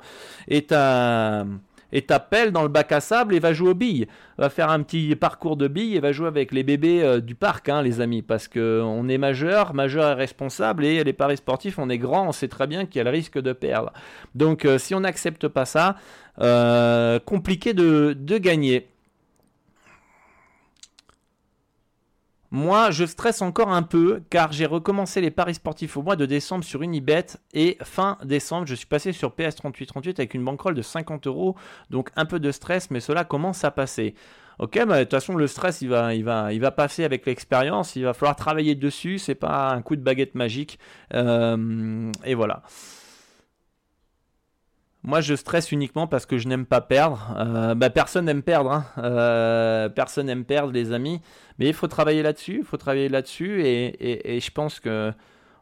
[0.49, 1.45] et ta
[1.93, 4.07] et ta pelle dans le bac à sable et va jouer aux billes.
[4.37, 7.35] Va faire un petit parcours de billes et va jouer avec les bébés euh, du
[7.35, 11.39] parc, hein, les amis, parce que on est majeur, majeur et responsable et les paris
[11.39, 13.93] sportifs, on est grand, on sait très bien qu'il y a le risque de perdre.
[14.35, 15.97] Donc euh, si on n'accepte pas ça,
[16.41, 18.89] euh, compliqué de, gagner.
[22.51, 26.25] Moi, je stresse encore un peu car j'ai recommencé les paris sportifs au mois de
[26.25, 30.81] décembre sur Unibet et fin décembre, je suis passé sur PS3838 avec une bankroll de
[30.81, 31.57] 50 euros.
[31.91, 34.15] Donc un peu de stress, mais cela commence à passer.
[34.59, 37.27] Ok, bah, de toute façon, le stress, il va, il va, il va passer avec
[37.27, 37.95] l'expérience.
[37.95, 39.19] Il va falloir travailler dessus.
[39.19, 40.79] C'est pas un coup de baguette magique.
[41.15, 42.63] Euh, et voilà.
[45.05, 47.35] Moi, je stresse uniquement parce que je n'aime pas perdre.
[47.39, 48.73] Euh, bah, personne n'aime perdre.
[48.73, 48.85] Hein.
[48.99, 51.21] Euh, personne n'aime perdre, les amis.
[51.59, 52.59] Mais il faut travailler là-dessus.
[52.59, 53.63] Il faut travailler là-dessus.
[53.65, 55.13] Et, je pense que,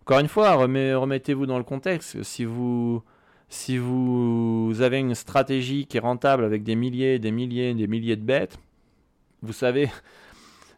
[0.00, 2.22] encore une fois, remettez-vous dans le contexte.
[2.22, 3.02] Si vous,
[3.48, 8.16] si vous avez une stratégie qui est rentable avec des milliers, des milliers, des milliers
[8.16, 8.58] de bêtes,
[9.42, 9.90] vous savez,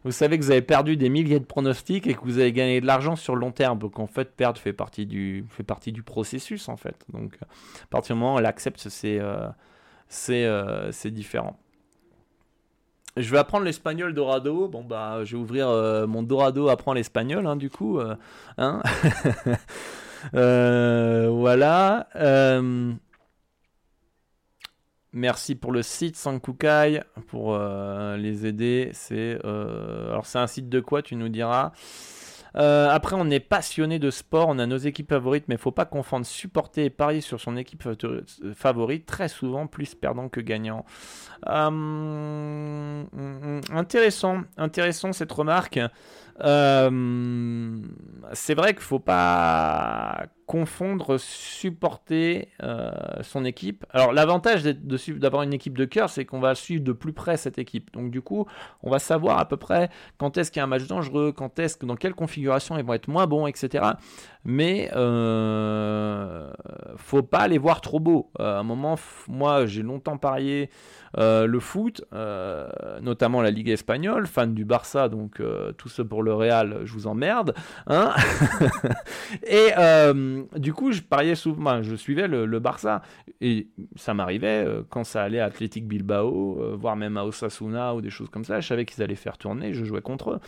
[0.05, 2.79] vous savez que vous avez perdu des milliers de pronostics et que vous avez gagné
[2.79, 3.79] de l'argent sur le long terme.
[3.79, 6.95] Donc en fait, perdre fait partie du, fait partie du processus en fait.
[7.11, 9.49] Donc à partir du moment où elle accepte, c'est euh,
[10.29, 11.59] euh, différent.
[13.17, 14.69] Je vais apprendre l'espagnol Dorado.
[14.69, 17.99] Bon bah, je vais ouvrir euh, mon Dorado apprend l'espagnol, hein, du coup.
[18.57, 18.81] Hein
[20.33, 22.07] voilà.
[25.11, 28.91] Merci pour le site Sankukai pour euh, les aider.
[28.93, 31.71] C'est euh, alors c'est un site de quoi tu nous diras.
[32.55, 35.71] Euh, après, on est passionné de sport, on a nos équipes favorites, mais il faut
[35.71, 37.83] pas confondre supporter et parier sur son équipe
[38.55, 40.85] favorite, très souvent plus perdant que gagnant.
[41.45, 45.79] Hum, hum, hum, intéressant, intéressant cette remarque.
[48.33, 52.89] C'est vrai qu'il faut pas confondre supporter euh,
[53.21, 53.85] son équipe.
[53.91, 57.59] Alors l'avantage d'avoir une équipe de cœur, c'est qu'on va suivre de plus près cette
[57.59, 57.93] équipe.
[57.93, 58.47] Donc du coup,
[58.81, 61.59] on va savoir à peu près quand est-ce qu'il y a un match dangereux, quand
[61.59, 63.85] est-ce que dans quelle configuration ils vont être moins bons, etc.
[64.45, 66.49] Mais euh,
[66.95, 68.31] faut pas les voir trop beaux.
[68.39, 68.95] Euh, à un moment,
[69.27, 70.69] moi j'ai longtemps parié
[71.17, 72.69] euh, le foot, euh,
[73.01, 75.41] notamment la Ligue espagnole, fan du Barça, donc
[75.77, 77.55] tout ça pour le Real, je vous emmerde.
[77.87, 78.13] Hein
[79.47, 79.71] et
[80.57, 83.01] du coup, je pariais souvent, je suivais le, Barça,
[83.41, 88.09] et ça m'arrivait quand ça allait à Athletic Bilbao, voire même à Osasuna ou des
[88.09, 90.39] choses comme ça, je savais qu'ils allaient faire tourner, je jouais contre eux.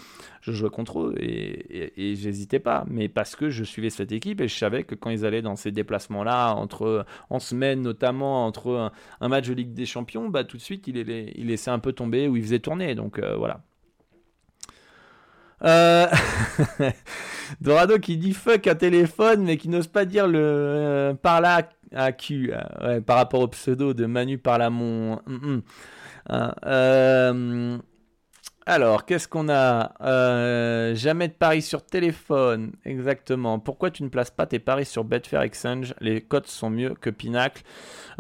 [0.42, 4.48] Je jouais contre eux et, et, j'hésitais pas, mais parce que je cette équipe et
[4.48, 9.28] je savais que quand ils allaient dans ces déplacements-là, entre en semaine notamment, entre un,
[9.28, 12.28] match de Ligue des Champions, bah, tout de suite, il, il laissait un peu tomber
[12.28, 12.96] ou il faisait tourner.
[12.96, 13.62] Donc euh, voilà.
[15.64, 16.08] Euh,
[17.62, 21.70] Dorado qui dit fuck un téléphone, mais qui n'ose pas dire le euh, par là
[21.94, 22.54] à Q,
[23.06, 25.20] par rapport au pseudo de Manu par là mon.
[25.28, 25.62] Mm,
[26.30, 27.82] mm.
[28.68, 30.94] Alors, qu'est-ce qu'on a?
[30.94, 33.58] Jamais de paris sur téléphone, exactement.
[33.60, 35.96] Pourquoi tu ne places pas tes paris sur Betfair Exchange?
[36.00, 37.64] Les cotes sont mieux que Pinacle.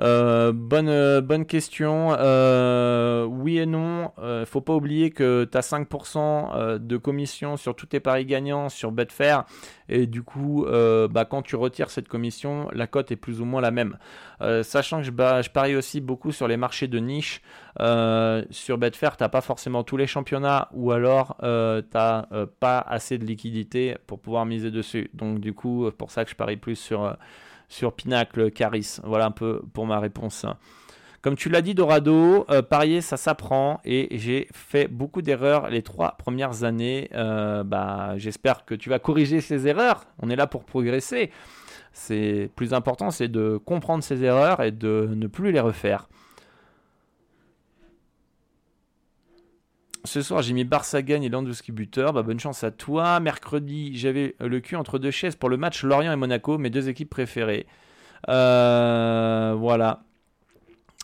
[0.01, 2.15] Euh, bonne, euh, bonne question.
[2.17, 4.11] Euh, oui et non.
[4.19, 8.69] Euh, faut pas oublier que tu as 5% de commission sur tous tes paris gagnants
[8.69, 9.45] sur Betfair.
[9.89, 10.65] Et du coup,
[11.11, 13.97] bah, quand tu retires cette commission, la cote est plus ou moins la même.
[14.63, 17.41] sachant que je, parie aussi beaucoup sur les marchés de niche.
[17.79, 22.25] Sur Betfair, tu pas forcément tous les championnats ou alors tu n'as
[22.59, 25.09] pas assez de liquidité pour pouvoir miser dessus.
[25.13, 27.15] Donc du coup, pour ça que je parie plus sur
[27.69, 28.97] sur Pinacle Caris.
[29.03, 30.45] Voilà un peu pour ma réponse.
[31.21, 36.17] Comme tu l'as dit, Dorado, parier, ça s'apprend et j'ai fait beaucoup d'erreurs les trois
[36.17, 37.09] premières années.
[37.13, 40.05] bah, J'espère que tu vas corriger ces erreurs.
[40.19, 41.31] On est là pour progresser.
[41.93, 46.09] C'est plus important, c'est de comprendre ces erreurs et de ne plus les refaire.
[50.03, 52.13] Ce soir, j'ai mis Barça gagne et Landowski buteur.
[52.13, 53.19] Bah, bonne chance à toi.
[53.19, 56.89] Mercredi, j'avais le cul entre deux chaises pour le match Lorient et Monaco, mes deux
[56.89, 57.67] équipes préférées.
[58.29, 60.03] Euh, voilà.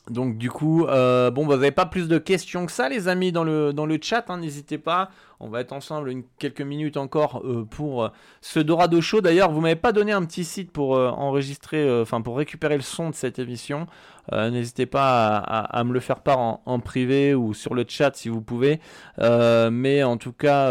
[0.10, 3.08] Donc du coup, euh, bon, bah, vous n'avez pas plus de questions que ça, les
[3.08, 4.26] amis, dans le, chat.
[4.30, 5.10] Hein, n'hésitez pas.
[5.39, 8.10] On va être ensemble quelques minutes encore euh, pour euh,
[8.41, 9.22] ce Dorado Show.
[9.22, 13.10] D'ailleurs, vous m'avez pas donné un petit site pour enregistrer, enfin pour récupérer le son
[13.10, 13.88] de cette émission.
[14.32, 18.41] N'hésitez pas à, me le faire part en, privé ou sur le chat si vous
[18.41, 18.82] pouvez.
[19.20, 20.70] mais en tout cas,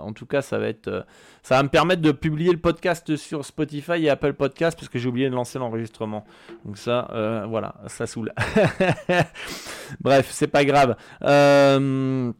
[0.00, 1.06] en tout cas, ça va être,
[1.48, 4.98] ça va me permettre de publier le podcast sur Spotify et Apple Podcast parce que
[4.98, 6.26] j'ai oublié de lancer l'enregistrement.
[6.66, 7.08] Donc ça,
[7.48, 8.34] voilà, ça saoule.
[10.00, 10.94] Bref, c'est pas grave.
[11.22, 12.30] Euh,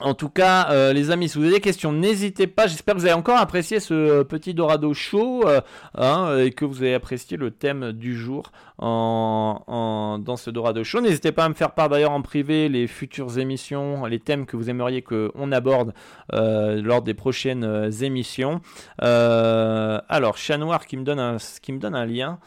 [0.00, 2.68] en tout cas, euh, les amis, si vous avez des questions, n'hésitez pas.
[2.68, 5.60] J'espère que vous avez encore apprécié ce euh, petit Dorado show euh,
[5.96, 11.00] hein, et que vous avez apprécié le thème du jour dans ce Dorado show.
[11.00, 14.56] N'hésitez pas à me faire part d'ailleurs en privé les futures émissions, les thèmes que
[14.56, 15.94] vous aimeriez qu'on aborde
[16.32, 18.60] lors des prochaines émissions.
[18.98, 22.38] alors, Chat Noir qui me donne un, qui me donne un lien.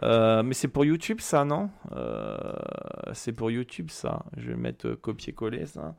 [0.00, 1.70] mais c'est pour YouTube ça, non?
[3.12, 4.22] C'est pour YouTube ça.
[4.36, 5.96] Je vais mettre copier-coller ça.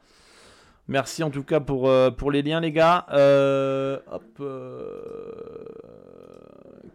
[0.88, 3.06] Merci en tout cas pour, euh, pour les liens, les gars.
[3.12, 4.24] Euh, hop.
[4.40, 5.64] Euh,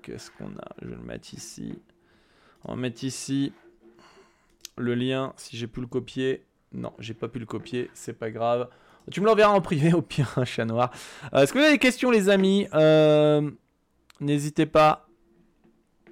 [0.02, 0.68] qu'est-ce qu'on a?
[0.82, 1.78] Je vais le mettre ici.
[2.64, 3.52] On va mettre ici
[4.76, 5.32] le lien.
[5.36, 6.44] Si j'ai pu le copier.
[6.72, 7.90] Non, j'ai pas pu le copier.
[7.94, 8.68] C'est pas grave.
[9.10, 10.90] Tu me l'enverras en privé au pire, un chat noir.
[11.32, 12.66] Est-ce que vous avez des questions, les amis?
[14.20, 15.05] N'hésitez pas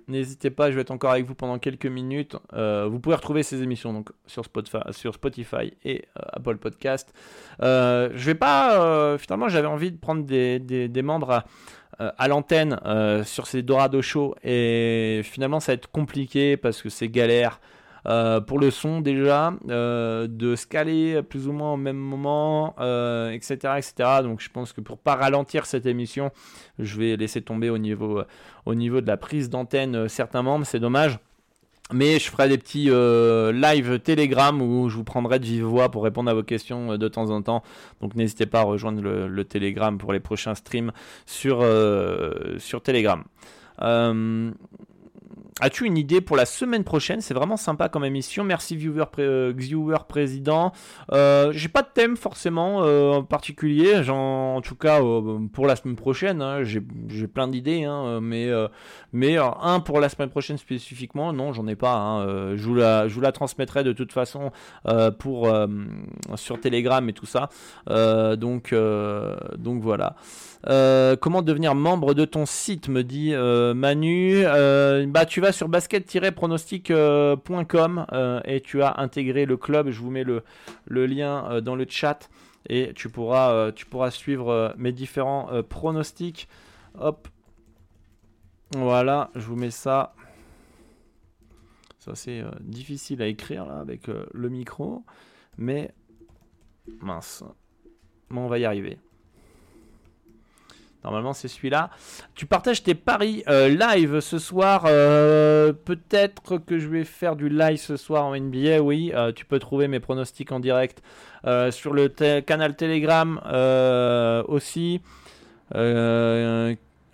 [0.07, 2.37] N'hésitez pas, je vais être encore avec vous pendant quelques minutes.
[2.53, 7.13] Euh, vous pouvez retrouver ces émissions donc, sur, Spotify, et euh, Apple Podcast.
[7.63, 9.17] Euh, je vais pas.
[9.19, 11.45] finalement, j'avais envie de prendre des, des, membres
[11.99, 12.79] à, l'antenne
[13.25, 14.35] sur ces Dorado Show.
[14.45, 17.61] Et finalement, ça va être compliqué parce que c'est galère.
[18.07, 22.71] Euh, pour le son déjà, euh, de se caler plus ou moins au même moment,
[22.71, 23.95] etc., euh, etc.
[24.23, 26.31] Donc je pense que pour pas ralentir cette émission,
[26.79, 28.23] je vais laisser tomber au niveau,
[28.67, 31.19] au niveau de la prise d'antenne certains membres, c'est dommage.
[31.93, 36.03] Mais je ferai des petits live Telegram où je vous prendrai de vive voix pour
[36.03, 37.63] répondre à vos questions de temps en temps.
[38.01, 40.93] Donc n'hésitez pas à rejoindre le, le, Telegram pour les prochains streams
[41.27, 41.63] sur,
[42.59, 43.23] sur Telegram.
[45.61, 47.21] As-tu une idée pour la semaine prochaine?
[47.21, 48.43] C'est vraiment sympa comme émission.
[48.43, 50.73] Merci viewer, euh, viewer président.
[51.13, 54.09] Euh, j'ai pas de thème forcément euh, en particulier.
[54.11, 55.01] En, tout cas
[55.53, 56.81] pour la semaine prochaine, hein, j'ai
[57.29, 58.51] plein d'idées, hein, mais
[59.13, 61.95] mais un pour la semaine prochaine spécifiquement, non, j'en ai pas.
[61.95, 62.57] Hein.
[62.57, 64.51] je vous la je vous la transmettrai de toute façon
[65.21, 65.55] pour
[66.35, 67.49] sur Telegram et tout ça.
[68.37, 70.17] donc donc voilà.
[70.67, 74.45] Euh, comment devenir membre de ton site, me dit euh, Manu.
[74.45, 78.07] Euh, bah, tu vas sur basket-pronostic.com
[78.45, 79.91] et tu as intégré le club.
[79.91, 80.43] Je vous mets le,
[80.89, 82.29] lien dans le chat
[82.69, 83.71] et tu pourras,
[84.11, 86.49] suivre mes différents pronostics.
[86.99, 87.29] Hop.
[88.77, 90.15] Voilà, je vous mets ça.
[91.99, 95.03] Ça c'est difficile à écrire là avec le micro,
[95.57, 95.93] mais
[97.01, 97.43] mince.
[98.31, 98.99] On va y arriver.
[101.05, 101.91] Normalement, c'est celui-là.
[102.35, 104.85] Tu partages tes paris euh, live ce soir.
[104.87, 108.81] Euh, peut-être que je vais faire du live ce soir en NBA.
[108.81, 111.03] Oui, euh, tu peux trouver mes pronostics en direct
[111.71, 112.09] sur le
[112.41, 113.39] canal Telegram
[114.49, 115.03] aussi.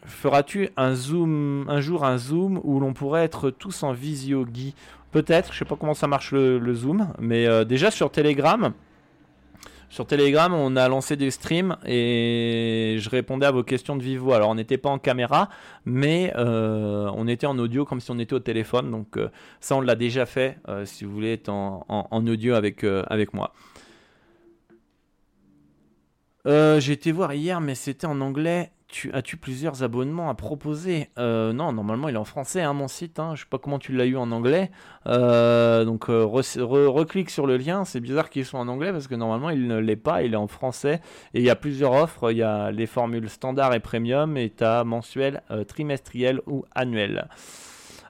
[0.05, 4.74] Feras-tu un zoom un jour un zoom où l'on pourrait être tous en visio, Guy?
[5.11, 5.53] Peut-être.
[5.53, 8.72] Je sais pas comment ça marche le, le zoom, mais déjà sur Telegram.
[9.91, 14.20] Sur Telegram, on a lancé des streams et je répondais à vos questions de vive
[14.20, 14.36] voix.
[14.36, 15.49] Alors, on n'était pas en caméra,
[15.84, 18.93] mais euh, on était en audio comme si on était au téléphone.
[18.93, 22.84] Donc, euh, ça, on l'a déjà fait euh, si vous voulez être en, audio avec,
[22.84, 23.53] avec moi.
[26.47, 31.09] J'ai été voir hier, mais c'était en anglais tu, as-tu plusieurs abonnements à proposer?
[31.18, 33.18] Euh, Non, normalement il est en français, hein, mon site.
[33.18, 33.34] Hein.
[33.34, 34.70] Je sais pas comment tu l'as eu en anglais.
[35.07, 37.84] Euh, donc euh, reclique sur le lien.
[37.84, 40.22] C'est bizarre qu'il soit en anglais parce que normalement il ne l'est pas.
[40.22, 41.01] Il est en français.
[41.34, 42.32] Et il y a plusieurs offres.
[42.32, 44.36] Il y a les formules standard et premium.
[44.36, 47.28] Et tu as mensuel, trimestriel ou annuel.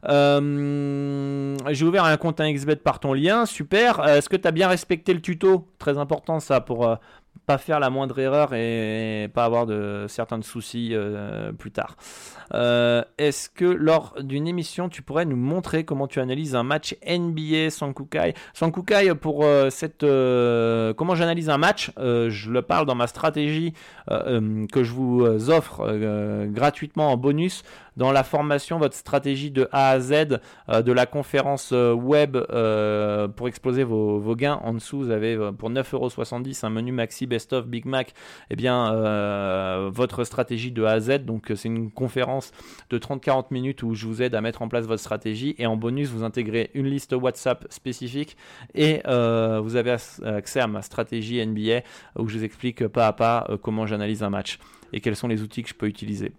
[0.03, 4.07] j'ai ouvert un compte à XBet par ton lien, super.
[4.07, 5.69] Est-ce que tu as bien respecté le tuto?
[5.79, 6.97] Très important ça pour
[7.51, 11.97] pas faire la moindre erreur et pas avoir de certains soucis euh, plus tard.
[12.55, 16.95] Euh, est-ce que lors d'une émission, tu pourrais nous montrer comment tu analyses un match
[17.05, 20.07] NBA sans Kukai Sans Kukai, pour euh, cette
[20.97, 23.75] comment j'analyse un match, je le parle dans ma stratégie
[24.09, 27.65] que je vous offre gratuitement en bonus
[27.97, 30.39] dans la formation, votre stratégie de A à Z
[30.69, 32.39] de la conférence web
[33.37, 34.61] pour exploser vos, gains.
[34.63, 38.15] En dessous, vous avez pour 9,70€ un menu maxi best of Big Mac.
[38.51, 38.93] Eh bien,
[39.91, 41.25] votre stratégie de A à Z.
[41.25, 42.53] Donc, c'est une conférence
[42.91, 45.55] de 30-40 minutes où je vous aide à mettre en place votre stratégie.
[45.59, 48.37] Et en bonus, vous intégrez une liste WhatsApp spécifique
[48.75, 51.83] et euh, vous avez accès à ma stratégie NBA
[52.19, 54.59] où je vous explique pas à pas euh, comment j'analyse un match
[54.93, 56.33] et quels sont les outils que je peux utiliser.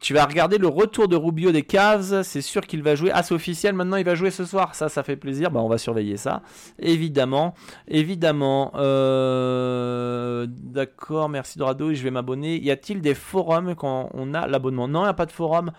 [0.00, 2.22] Tu vas regarder le retour de Rubio des Cavs.
[2.22, 3.10] C'est sûr qu'il va jouer.
[3.12, 3.74] Ah, c'est officiel.
[3.74, 4.74] Maintenant, il va jouer ce soir.
[4.74, 5.50] Ça, ça fait plaisir.
[5.50, 6.40] Bah, on va surveiller ça.
[6.78, 7.54] Évidemment.
[7.86, 8.72] Évidemment.
[8.76, 11.28] Euh, d'accord.
[11.28, 11.92] Merci Dorado.
[11.92, 12.58] Je vais m'abonner.
[12.58, 14.88] Y a-t-il des forums quand on a l'abonnement?
[14.88, 15.70] Non, il n'y a pas de forum.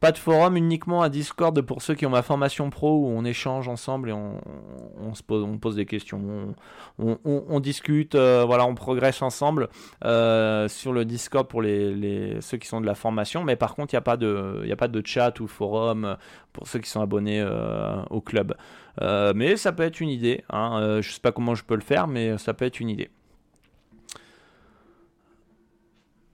[0.00, 3.24] Pas de forum, uniquement un Discord pour ceux qui ont ma formation pro où on
[3.24, 6.54] échange ensemble et on, se pose, on pose des questions,
[6.98, 9.68] on, discute, euh, voilà, on progresse ensemble
[10.04, 13.42] euh, sur le Discord pour les, ceux qui sont de la formation.
[13.42, 16.16] Mais par contre, il n'y a, pas de, a pas de chat ou forum
[16.52, 18.54] pour ceux qui sont abonnés euh, au club.
[19.00, 20.44] mais ça peut être une idée.
[20.50, 21.00] Hein.
[21.02, 23.10] je ne sais pas comment je peux le faire, mais ça peut être une idée.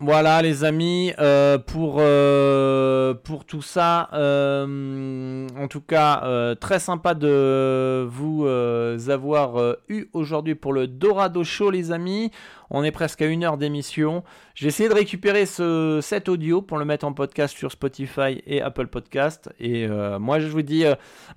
[0.01, 7.14] Voilà les amis, euh, pour, euh, pour tout ça, euh, en tout cas, très sympa
[7.14, 8.47] de vous
[9.09, 12.32] avoir eu aujourd'hui pour le Dorado Show les amis.
[12.70, 14.24] On est presque à une heure d'émission.
[14.57, 18.61] J'ai essayé de récupérer ce, cet audio pour le mettre en podcast sur Spotify et
[18.61, 19.49] Apple Podcast.
[19.61, 19.86] Et
[20.18, 20.84] moi je vous dis,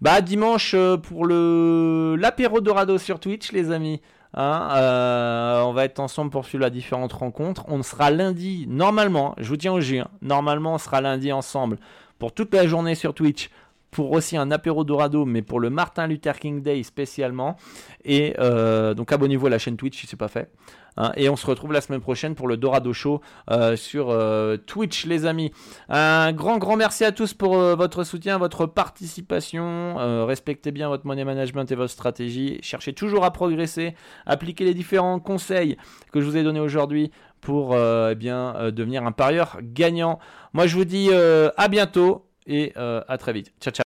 [0.01, 4.01] bah dimanche pour l'apéro Dorado sur Twitch les amis.
[4.33, 7.65] Hein, euh, on va être ensemble pour suivre la différentes rencontres.
[7.67, 10.09] On sera lundi, normalement, je vous tiens au jus, hein.
[10.21, 11.77] normalement on sera lundi ensemble
[12.19, 13.49] pour toute la journée sur Twitch
[13.91, 17.55] pour aussi un apéro dorado, mais pour le Martin Luther King Day spécialement.
[18.03, 20.51] Et euh, donc abonnez-vous à la chaîne Twitch si c'est pas fait.
[20.99, 23.21] Hein, et on se retrouve la semaine prochaine pour le Dorado Show
[23.51, 25.51] euh, sur euh, Twitch, les amis.
[25.89, 29.95] Un grand, grand merci à tous pour votre soutien, votre participation.
[30.25, 32.57] respectez bien votre money management et votre stratégie.
[32.61, 33.95] Cherchez toujours à progresser.
[34.25, 35.77] Appliquez les différents conseils
[36.11, 37.11] que je vous ai donnés aujourd'hui
[37.41, 40.17] pour eh bien devenir un parieur gagnant.
[40.53, 43.53] Moi, je vous dis à bientôt et à très vite.
[43.61, 43.86] Ciao, ciao.